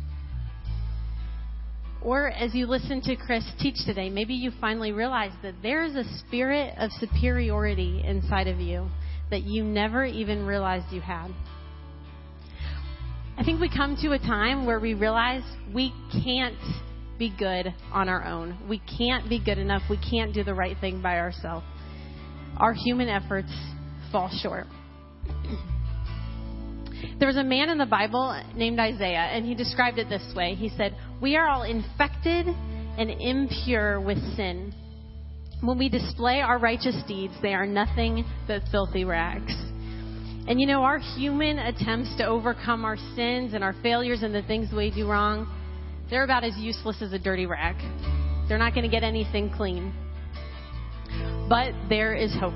Or 2.04 2.28
as 2.28 2.54
you 2.54 2.66
listen 2.66 3.02
to 3.04 3.16
Chris 3.16 3.46
teach 3.60 3.78
today, 3.86 4.10
maybe 4.10 4.34
you 4.34 4.52
finally 4.60 4.92
realize 4.92 5.32
that 5.42 5.56
there 5.64 5.84
is 5.84 5.96
a 5.96 6.04
spirit 6.20 6.74
of 6.78 6.92
superiority 7.00 8.04
inside 8.06 8.48
of 8.48 8.60
you 8.60 8.90
that 9.32 9.44
you 9.44 9.64
never 9.64 10.04
even 10.04 10.46
realized 10.46 10.92
you 10.92 11.00
had. 11.00 11.30
I 13.38 13.44
think 13.44 13.62
we 13.62 13.70
come 13.70 13.96
to 14.02 14.12
a 14.12 14.20
time 14.20 14.66
where 14.66 14.80
we 14.80 14.94
realize 14.94 15.44
we 15.74 15.94
can't 16.12 16.58
be 17.18 17.34
good 17.40 17.74
on 17.92 18.10
our 18.10 18.26
own. 18.26 18.58
We 18.68 18.82
can't 18.98 19.30
be 19.30 19.40
good 19.40 19.58
enough. 19.58 19.84
We 19.90 19.98
can't 19.98 20.34
do 20.34 20.44
the 20.44 20.54
right 20.54 20.76
thing 20.82 21.02
by 21.02 21.20
ourselves. 21.20 21.66
Our 22.58 22.74
human 22.74 23.08
efforts 23.08 23.52
fall 24.12 24.30
short. 24.42 24.68
There 27.20 27.28
was 27.28 27.38
a 27.38 27.44
man 27.44 27.70
in 27.70 27.78
the 27.78 27.86
Bible 27.86 28.42
named 28.56 28.80
Isaiah, 28.80 29.30
and 29.32 29.46
he 29.46 29.56
described 29.56 29.98
it 30.00 30.10
this 30.10 30.34
way. 30.36 30.56
He 30.56 30.70
said, 30.70 30.96
We 31.22 31.36
are 31.36 31.48
all 31.48 31.64
infected 31.64 32.48
and 32.48 33.10
impure 33.10 34.00
with 34.00 34.18
sin. 34.36 34.74
When 35.62 35.78
we 35.78 35.90
display 35.90 36.42
our 36.42 36.60
righteous 36.60 36.96
deeds, 37.08 37.34
they 37.42 37.54
are 37.54 37.66
nothing 37.66 38.26
but 38.48 38.64
filthy 38.72 39.06
rags. 39.06 39.54
And 40.46 40.60
you 40.60 40.68
know, 40.68 40.84
our 40.84 41.00
human 41.00 41.58
attempts 41.58 42.16
to 42.18 42.26
overcome 42.26 42.84
our 42.84 42.98
sins 43.16 43.54
and 43.54 43.64
our 43.64 43.74
failures 43.82 44.24
and 44.24 44.36
the 44.36 44.42
things 44.44 44.74
we 44.76 44.92
do 44.92 45.08
wrong, 45.08 45.48
they're 46.10 46.26
about 46.26 46.44
as 46.44 46.58
useless 46.58 47.02
as 47.02 47.14
a 47.14 47.20
dirty 47.20 47.46
rag. 47.46 47.76
They're 48.50 48.58
not 48.58 48.74
going 48.74 48.84
to 48.84 48.92
get 48.92 49.04
anything 49.04 49.50
clean. 49.56 49.94
But 51.48 51.74
there 51.88 52.14
is 52.14 52.36
hope. 52.38 52.54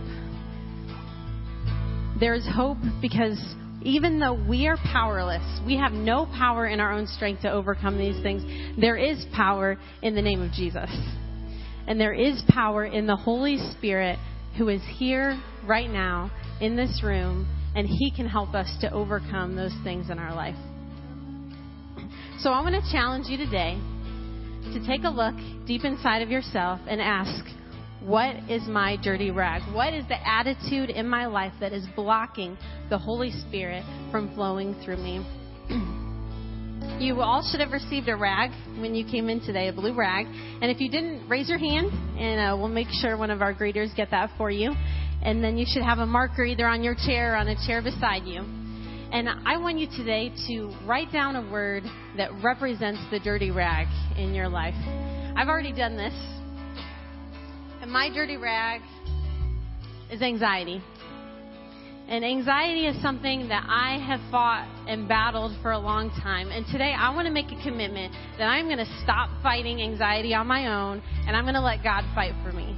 There 2.20 2.34
is 2.34 2.46
hope 2.54 2.78
because 3.02 3.40
even 3.88 4.20
though 4.20 4.34
we 4.34 4.68
are 4.68 4.78
powerless, 4.92 5.62
we 5.66 5.78
have 5.78 5.94
no 5.94 6.26
power 6.26 6.68
in 6.68 6.82
our 6.82 6.92
own 6.92 7.08
strength 7.08 7.44
to 7.44 7.52
overcome 7.52 7.98
these 7.98 8.22
things, 8.22 8.44
there 8.78 8.98
is 8.98 9.26
power 9.34 9.78
in 10.02 10.14
the 10.14 10.22
name 10.22 10.42
of 10.42 10.52
Jesus. 10.52 10.90
And 11.88 12.00
there 12.00 12.14
is 12.14 12.44
power 12.50 12.86
in 12.86 13.08
the 13.08 13.16
Holy 13.16 13.58
Spirit 13.72 14.20
who 14.58 14.68
is 14.68 14.82
here 14.98 15.42
right 15.66 15.90
now 15.90 16.30
in 16.60 16.76
this 16.76 17.02
room, 17.02 17.48
and 17.76 17.88
He 17.88 18.12
can 18.12 18.28
help 18.28 18.54
us 18.54 18.70
to 18.82 18.92
overcome 18.92 19.56
those 19.56 19.74
things 19.86 20.10
in 20.10 20.20
our 20.20 20.36
life. 20.36 20.58
So 22.40 22.50
I 22.50 22.62
want 22.62 22.76
to 22.76 22.92
challenge 22.92 23.28
you 23.30 23.38
today 23.38 23.80
to 24.74 24.86
take 24.86 25.06
a 25.06 25.10
look 25.10 25.36
deep 25.66 25.86
inside 25.86 26.22
of 26.22 26.30
yourself 26.30 26.82
and 26.90 27.00
ask, 27.00 27.46
what 28.08 28.38
is 28.50 28.66
my 28.70 28.96
dirty 29.04 29.32
rag? 29.32 29.62
What 29.76 29.94
is 29.94 30.08
the 30.08 30.16
attitude 30.26 30.90
in 30.90 31.10
my 31.10 31.26
life 31.26 31.52
that 31.60 31.74
is 31.74 31.86
blocking 31.94 32.58
the 32.90 32.98
Holy 32.98 33.32
Spirit 33.32 33.84
from 34.12 34.34
flowing 34.34 34.76
through 34.86 34.96
me? 34.96 35.18
you 37.04 37.20
all 37.20 37.46
should 37.52 37.60
have 37.60 37.74
received 37.74 38.08
a 38.08 38.16
rag 38.16 38.52
when 38.80 38.96
you 38.96 39.06
came 39.06 39.28
in 39.28 39.42
today, 39.42 39.68
a 39.68 39.74
blue 39.74 39.94
rag. 39.94 40.26
And 40.26 40.72
if 40.72 40.80
you 40.80 40.90
didn't, 40.90 41.28
raise 41.28 41.50
your 41.50 41.58
hand, 41.58 41.88
and 42.18 42.40
uh, 42.40 42.56
we'll 42.58 42.70
make 42.70 42.88
sure 43.02 43.18
one 43.18 43.30
of 43.30 43.42
our 43.42 43.54
greeters 43.54 43.94
get 43.94 44.10
that 44.12 44.30
for 44.38 44.50
you. 44.50 44.74
And 45.22 45.44
then 45.44 45.58
you 45.58 45.66
should 45.68 45.84
have 45.84 46.00
a 46.00 46.06
marker 46.06 46.46
either 46.46 46.66
on 46.66 46.84
your 46.84 46.96
chair 46.96 47.34
or 47.34 47.36
on 47.36 47.50
a 47.50 47.56
chair 47.68 47.82
beside 47.82 48.24
you. 48.24 48.40
And 48.40 49.28
I 49.28 49.58
want 49.58 49.80
you 49.80 49.88
today 49.88 50.32
to 50.48 50.74
write 50.86 51.12
down 51.12 51.36
a 51.36 51.52
word 51.52 51.84
that 52.16 52.30
represents 52.42 53.02
the 53.12 53.20
dirty 53.20 53.52
rag 53.52 53.88
in 54.18 54.34
your 54.34 54.48
life. 54.48 54.76
I've 55.36 55.50
already 55.50 55.74
done 55.74 55.98
this 55.98 56.37
and 57.88 57.94
my 57.94 58.10
dirty 58.10 58.36
rag 58.36 58.82
is 60.12 60.22
anxiety. 60.22 60.84
And 62.10 62.26
anxiety 62.26 62.86
is 62.86 63.02
something 63.02 63.48
that 63.48 63.66
I 63.66 63.98
have 64.06 64.20
fought 64.30 64.68
and 64.90 65.08
battled 65.08 65.54
for 65.62 65.72
a 65.72 65.80
long 65.80 66.10
time. 66.22 66.50
And 66.50 66.66
today 66.66 66.94
I 66.94 67.16
want 67.16 67.28
to 67.28 67.32
make 67.32 67.46
a 67.46 67.64
commitment 67.64 68.14
that 68.38 68.44
I'm 68.44 68.66
going 68.66 68.80
to 68.80 69.00
stop 69.04 69.30
fighting 69.42 69.82
anxiety 69.82 70.34
on 70.34 70.48
my 70.48 70.68
own 70.68 71.02
and 71.26 71.38
I'm 71.38 71.46
going 71.46 71.56
to 71.56 71.62
let 71.62 71.82
God 71.82 72.04
fight 72.14 72.34
for 72.44 72.52
me. 72.52 72.76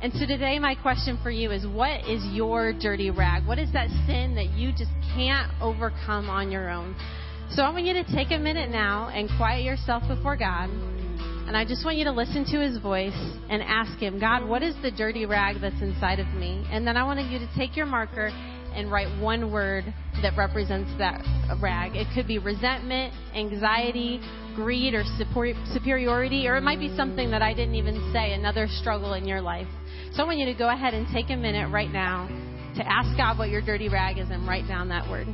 And 0.00 0.14
so 0.14 0.20
today 0.20 0.58
my 0.58 0.74
question 0.76 1.18
for 1.22 1.30
you 1.30 1.50
is 1.50 1.66
what 1.66 2.08
is 2.08 2.24
your 2.32 2.72
dirty 2.72 3.10
rag? 3.10 3.46
What 3.46 3.58
is 3.58 3.70
that 3.74 3.90
sin 4.06 4.34
that 4.36 4.54
you 4.56 4.70
just 4.70 4.92
can't 5.14 5.52
overcome 5.60 6.30
on 6.30 6.50
your 6.50 6.70
own? 6.70 6.96
So 7.50 7.60
I 7.60 7.68
want 7.68 7.84
you 7.84 7.92
to 7.92 8.04
take 8.14 8.30
a 8.30 8.38
minute 8.38 8.70
now 8.70 9.10
and 9.10 9.28
quiet 9.36 9.62
yourself 9.62 10.02
before 10.08 10.38
God. 10.38 10.70
And 11.46 11.56
I 11.56 11.64
just 11.64 11.84
want 11.84 11.98
you 11.98 12.04
to 12.04 12.12
listen 12.12 12.44
to 12.52 12.60
his 12.60 12.78
voice 12.78 13.12
and 13.50 13.62
ask 13.62 13.98
him, 13.98 14.18
God, 14.18 14.48
what 14.48 14.62
is 14.62 14.74
the 14.82 14.90
dirty 14.90 15.26
rag 15.26 15.60
that's 15.60 15.80
inside 15.82 16.18
of 16.18 16.26
me? 16.28 16.66
And 16.70 16.86
then 16.86 16.96
I 16.96 17.04
want 17.04 17.20
you 17.30 17.38
to 17.38 17.48
take 17.56 17.76
your 17.76 17.86
marker 17.86 18.30
and 18.74 18.90
write 18.90 19.20
one 19.20 19.52
word 19.52 19.84
that 20.22 20.36
represents 20.36 20.90
that 20.98 21.22
rag. 21.62 21.94
It 21.94 22.08
could 22.14 22.26
be 22.26 22.38
resentment, 22.38 23.14
anxiety, 23.34 24.20
greed, 24.56 24.94
or 24.94 25.04
superiority, 25.72 26.48
or 26.48 26.56
it 26.56 26.62
might 26.62 26.80
be 26.80 26.94
something 26.96 27.30
that 27.30 27.42
I 27.42 27.54
didn't 27.54 27.76
even 27.76 28.10
say, 28.12 28.32
another 28.32 28.66
struggle 28.68 29.14
in 29.14 29.28
your 29.28 29.40
life. 29.40 29.68
So 30.12 30.22
I 30.22 30.26
want 30.26 30.38
you 30.38 30.46
to 30.46 30.54
go 30.54 30.70
ahead 30.70 30.94
and 30.94 31.06
take 31.12 31.30
a 31.30 31.36
minute 31.36 31.70
right 31.70 31.90
now 31.90 32.26
to 32.76 32.88
ask 32.90 33.16
God 33.16 33.38
what 33.38 33.50
your 33.50 33.60
dirty 33.60 33.88
rag 33.88 34.18
is 34.18 34.30
and 34.30 34.48
write 34.48 34.66
down 34.66 34.88
that 34.88 35.08
word. 35.08 35.28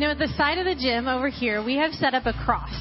Now, 0.00 0.12
at 0.12 0.18
the 0.18 0.28
side 0.28 0.56
of 0.56 0.64
the 0.64 0.74
gym 0.74 1.06
over 1.08 1.28
here, 1.28 1.62
we 1.62 1.76
have 1.76 1.92
set 1.92 2.14
up 2.14 2.24
a 2.24 2.32
cross. 2.32 2.72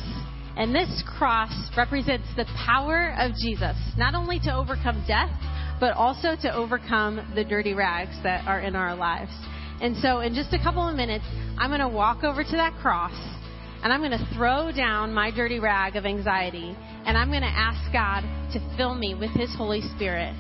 And 0.56 0.74
this 0.74 1.04
cross 1.06 1.52
represents 1.76 2.30
the 2.38 2.46
power 2.66 3.14
of 3.20 3.34
Jesus, 3.36 3.76
not 3.98 4.16
only 4.16 4.40
to 4.46 4.56
overcome 4.56 5.04
death, 5.06 5.30
but 5.82 5.92
also 5.98 6.38
to 6.42 6.56
overcome 6.56 7.34
the 7.36 7.44
dirty 7.44 7.74
rags 7.74 8.16
that 8.24 8.48
are 8.48 8.62
in 8.62 8.74
our 8.74 8.96
lives. 8.96 9.34
And 9.82 9.98
so, 9.98 10.22
in 10.22 10.34
just 10.34 10.54
a 10.54 10.64
couple 10.64 10.88
of 10.88 10.96
minutes, 10.96 11.26
I'm 11.58 11.72
going 11.72 11.82
to 11.82 11.90
walk 11.90 12.24
over 12.24 12.42
to 12.42 12.52
that 12.52 12.80
cross 12.82 13.12
and 13.84 13.92
I'm 13.92 14.00
going 14.00 14.18
to 14.18 14.30
throw 14.34 14.72
down 14.72 15.14
my 15.14 15.30
dirty 15.30 15.60
rag 15.60 15.98
of 15.98 16.06
anxiety 16.06 16.74
and 17.06 17.18
I'm 17.18 17.32
going 17.32 17.42
to 17.42 17.48
ask 17.48 17.92
God 17.92 18.22
to 18.54 18.76
fill 18.78 18.96
me 18.96 19.14
with 19.14 19.32
His 19.32 19.54
Holy 19.58 19.82
Spirit 19.94 20.34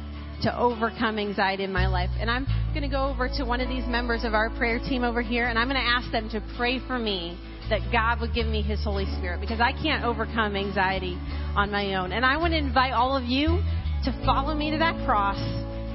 to 0.43 0.57
overcome 0.57 1.19
anxiety 1.19 1.63
in 1.63 1.73
my 1.73 1.87
life. 1.87 2.09
And 2.19 2.29
I'm 2.29 2.45
going 2.73 2.83
to 2.83 2.89
go 2.89 3.07
over 3.07 3.27
to 3.37 3.43
one 3.43 3.61
of 3.61 3.67
these 3.67 3.85
members 3.87 4.23
of 4.23 4.33
our 4.33 4.49
prayer 4.51 4.79
team 4.79 5.03
over 5.03 5.21
here 5.21 5.47
and 5.47 5.57
I'm 5.57 5.67
going 5.67 5.81
to 5.81 5.87
ask 5.87 6.11
them 6.11 6.29
to 6.29 6.41
pray 6.57 6.79
for 6.87 6.97
me 6.97 7.37
that 7.69 7.81
God 7.91 8.19
would 8.21 8.33
give 8.33 8.47
me 8.47 8.61
His 8.61 8.83
Holy 8.83 9.05
Spirit 9.17 9.41
because 9.41 9.59
I 9.59 9.71
can't 9.71 10.03
overcome 10.03 10.55
anxiety 10.55 11.17
on 11.55 11.71
my 11.71 11.95
own. 11.95 12.11
And 12.11 12.25
I 12.25 12.37
want 12.37 12.53
to 12.53 12.57
invite 12.57 12.93
all 12.93 13.15
of 13.15 13.23
you 13.25 13.61
to 14.05 14.23
follow 14.25 14.55
me 14.55 14.71
to 14.71 14.77
that 14.79 15.05
cross 15.05 15.39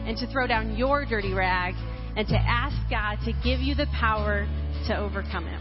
and 0.07 0.17
to 0.19 0.27
throw 0.31 0.47
down 0.47 0.77
your 0.77 1.05
dirty 1.05 1.33
rag 1.33 1.75
and 2.17 2.29
to 2.29 2.37
ask 2.37 2.77
God 2.91 3.17
to 3.25 3.33
give 3.43 3.61
you 3.61 3.75
the 3.75 3.87
power 3.99 4.47
to 4.87 4.97
overcome 4.97 5.47
it. 5.47 5.61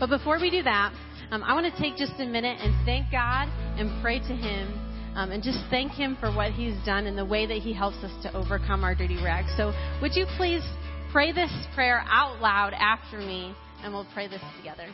But 0.00 0.08
before 0.08 0.40
we 0.40 0.50
do 0.50 0.62
that, 0.62 0.92
um, 1.30 1.42
I 1.42 1.52
want 1.54 1.72
to 1.72 1.82
take 1.82 1.96
just 1.96 2.14
a 2.18 2.24
minute 2.24 2.58
and 2.60 2.74
thank 2.86 3.10
God 3.12 3.48
and 3.76 4.00
pray 4.02 4.18
to 4.18 4.34
Him 4.34 4.87
um, 5.18 5.32
and 5.32 5.42
just 5.42 5.58
thank 5.68 5.90
Him 5.90 6.16
for 6.20 6.32
what 6.32 6.52
He's 6.52 6.76
done 6.86 7.08
and 7.08 7.18
the 7.18 7.24
way 7.24 7.44
that 7.44 7.58
He 7.58 7.72
helps 7.72 7.96
us 7.98 8.22
to 8.22 8.32
overcome 8.36 8.84
our 8.84 8.94
dirty 8.94 9.16
rags. 9.16 9.52
So, 9.56 9.72
would 10.00 10.14
you 10.14 10.26
please 10.36 10.62
pray 11.10 11.32
this 11.32 11.50
prayer 11.74 12.04
out 12.08 12.40
loud 12.40 12.72
after 12.72 13.18
me, 13.18 13.52
and 13.82 13.92
we'll 13.92 14.06
pray 14.14 14.28
this 14.28 14.42
together. 14.56 14.86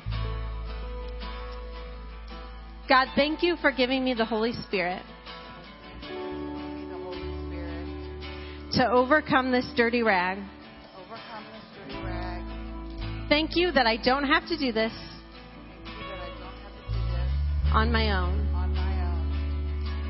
God, 2.89 3.09
thank 3.14 3.43
you 3.43 3.57
for 3.61 3.70
giving 3.70 4.03
me 4.03 4.14
the 4.14 4.25
Holy 4.25 4.55
Spirit. 4.66 5.03
to 8.72 8.91
overcome 8.91 9.53
this 9.53 9.66
dirty 9.77 10.03
rag. 10.03 10.39
Overcome 10.97 11.45
this 11.53 11.95
dirty 11.95 12.05
rag. 12.05 12.43
Thank 13.29 13.51
you 13.55 13.70
that 13.70 13.87
I 13.87 13.97
don't 13.97 14.25
have 14.25 14.49
to 14.49 14.59
do 14.59 14.72
this 14.72 14.93
Thank 15.85 15.87
you 15.87 16.05
that 16.09 16.18
I 16.18 16.29
don't 16.41 16.57
have 16.59 16.72
to 16.72 16.93
do 16.93 17.12
this 17.12 17.72
on 17.72 17.93
my 17.93 18.18
own. 18.18 18.43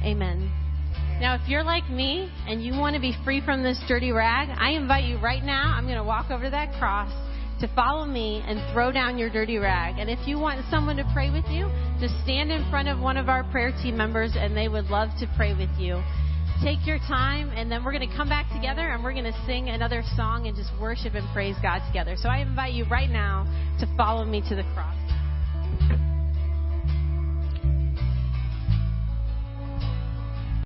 Amen. 0.03 0.51
Amen. 0.51 1.19
Now, 1.19 1.35
if 1.35 1.47
you're 1.49 1.63
like 1.63 1.89
me 1.89 2.31
and 2.47 2.63
you 2.63 2.73
want 2.77 2.95
to 2.95 3.01
be 3.01 3.13
free 3.25 3.41
from 3.43 3.63
this 3.63 3.79
dirty 3.87 4.11
rag, 4.11 4.49
I 4.59 4.71
invite 4.71 5.05
you 5.05 5.17
right 5.17 5.43
now. 5.43 5.73
I'm 5.75 5.85
going 5.85 5.97
to 5.97 6.03
walk 6.03 6.29
over 6.29 6.43
to 6.43 6.49
that 6.51 6.77
cross 6.79 7.11
to 7.59 7.67
follow 7.75 8.05
me 8.05 8.43
and 8.45 8.61
throw 8.71 8.91
down 8.91 9.17
your 9.17 9.29
dirty 9.31 9.57
rag. 9.57 9.97
And 9.97 10.09
if 10.11 10.27
you 10.27 10.37
want 10.37 10.63
someone 10.69 10.97
to 10.97 11.09
pray 11.13 11.31
with 11.31 11.45
you, 11.49 11.69
just 11.99 12.13
stand 12.23 12.51
in 12.51 12.69
front 12.69 12.87
of 12.87 12.99
one 12.99 13.17
of 13.17 13.29
our 13.29 13.43
prayer 13.45 13.71
team 13.71 13.97
members 13.97 14.33
and 14.35 14.55
they 14.55 14.67
would 14.67 14.85
love 14.85 15.09
to 15.19 15.27
pray 15.35 15.55
with 15.55 15.71
you. 15.79 16.03
Take 16.63 16.87
your 16.87 16.97
time 16.97 17.51
and 17.55 17.71
then 17.71 17.83
we're 17.83 17.91
going 17.91 18.09
to 18.09 18.15
come 18.15 18.29
back 18.29 18.51
together 18.51 18.89
and 18.89 19.03
we're 19.03 19.13
going 19.13 19.31
to 19.31 19.43
sing 19.45 19.69
another 19.69 20.01
song 20.15 20.47
and 20.47 20.55
just 20.55 20.71
worship 20.81 21.13
and 21.13 21.27
praise 21.31 21.55
God 21.61 21.85
together. 21.87 22.15
So 22.17 22.29
I 22.29 22.39
invite 22.39 22.73
you 22.73 22.85
right 22.85 23.09
now 23.09 23.45
to 23.79 23.85
follow 23.95 24.25
me 24.25 24.41
to 24.49 24.55
the 24.55 24.63
cross. 24.73 24.95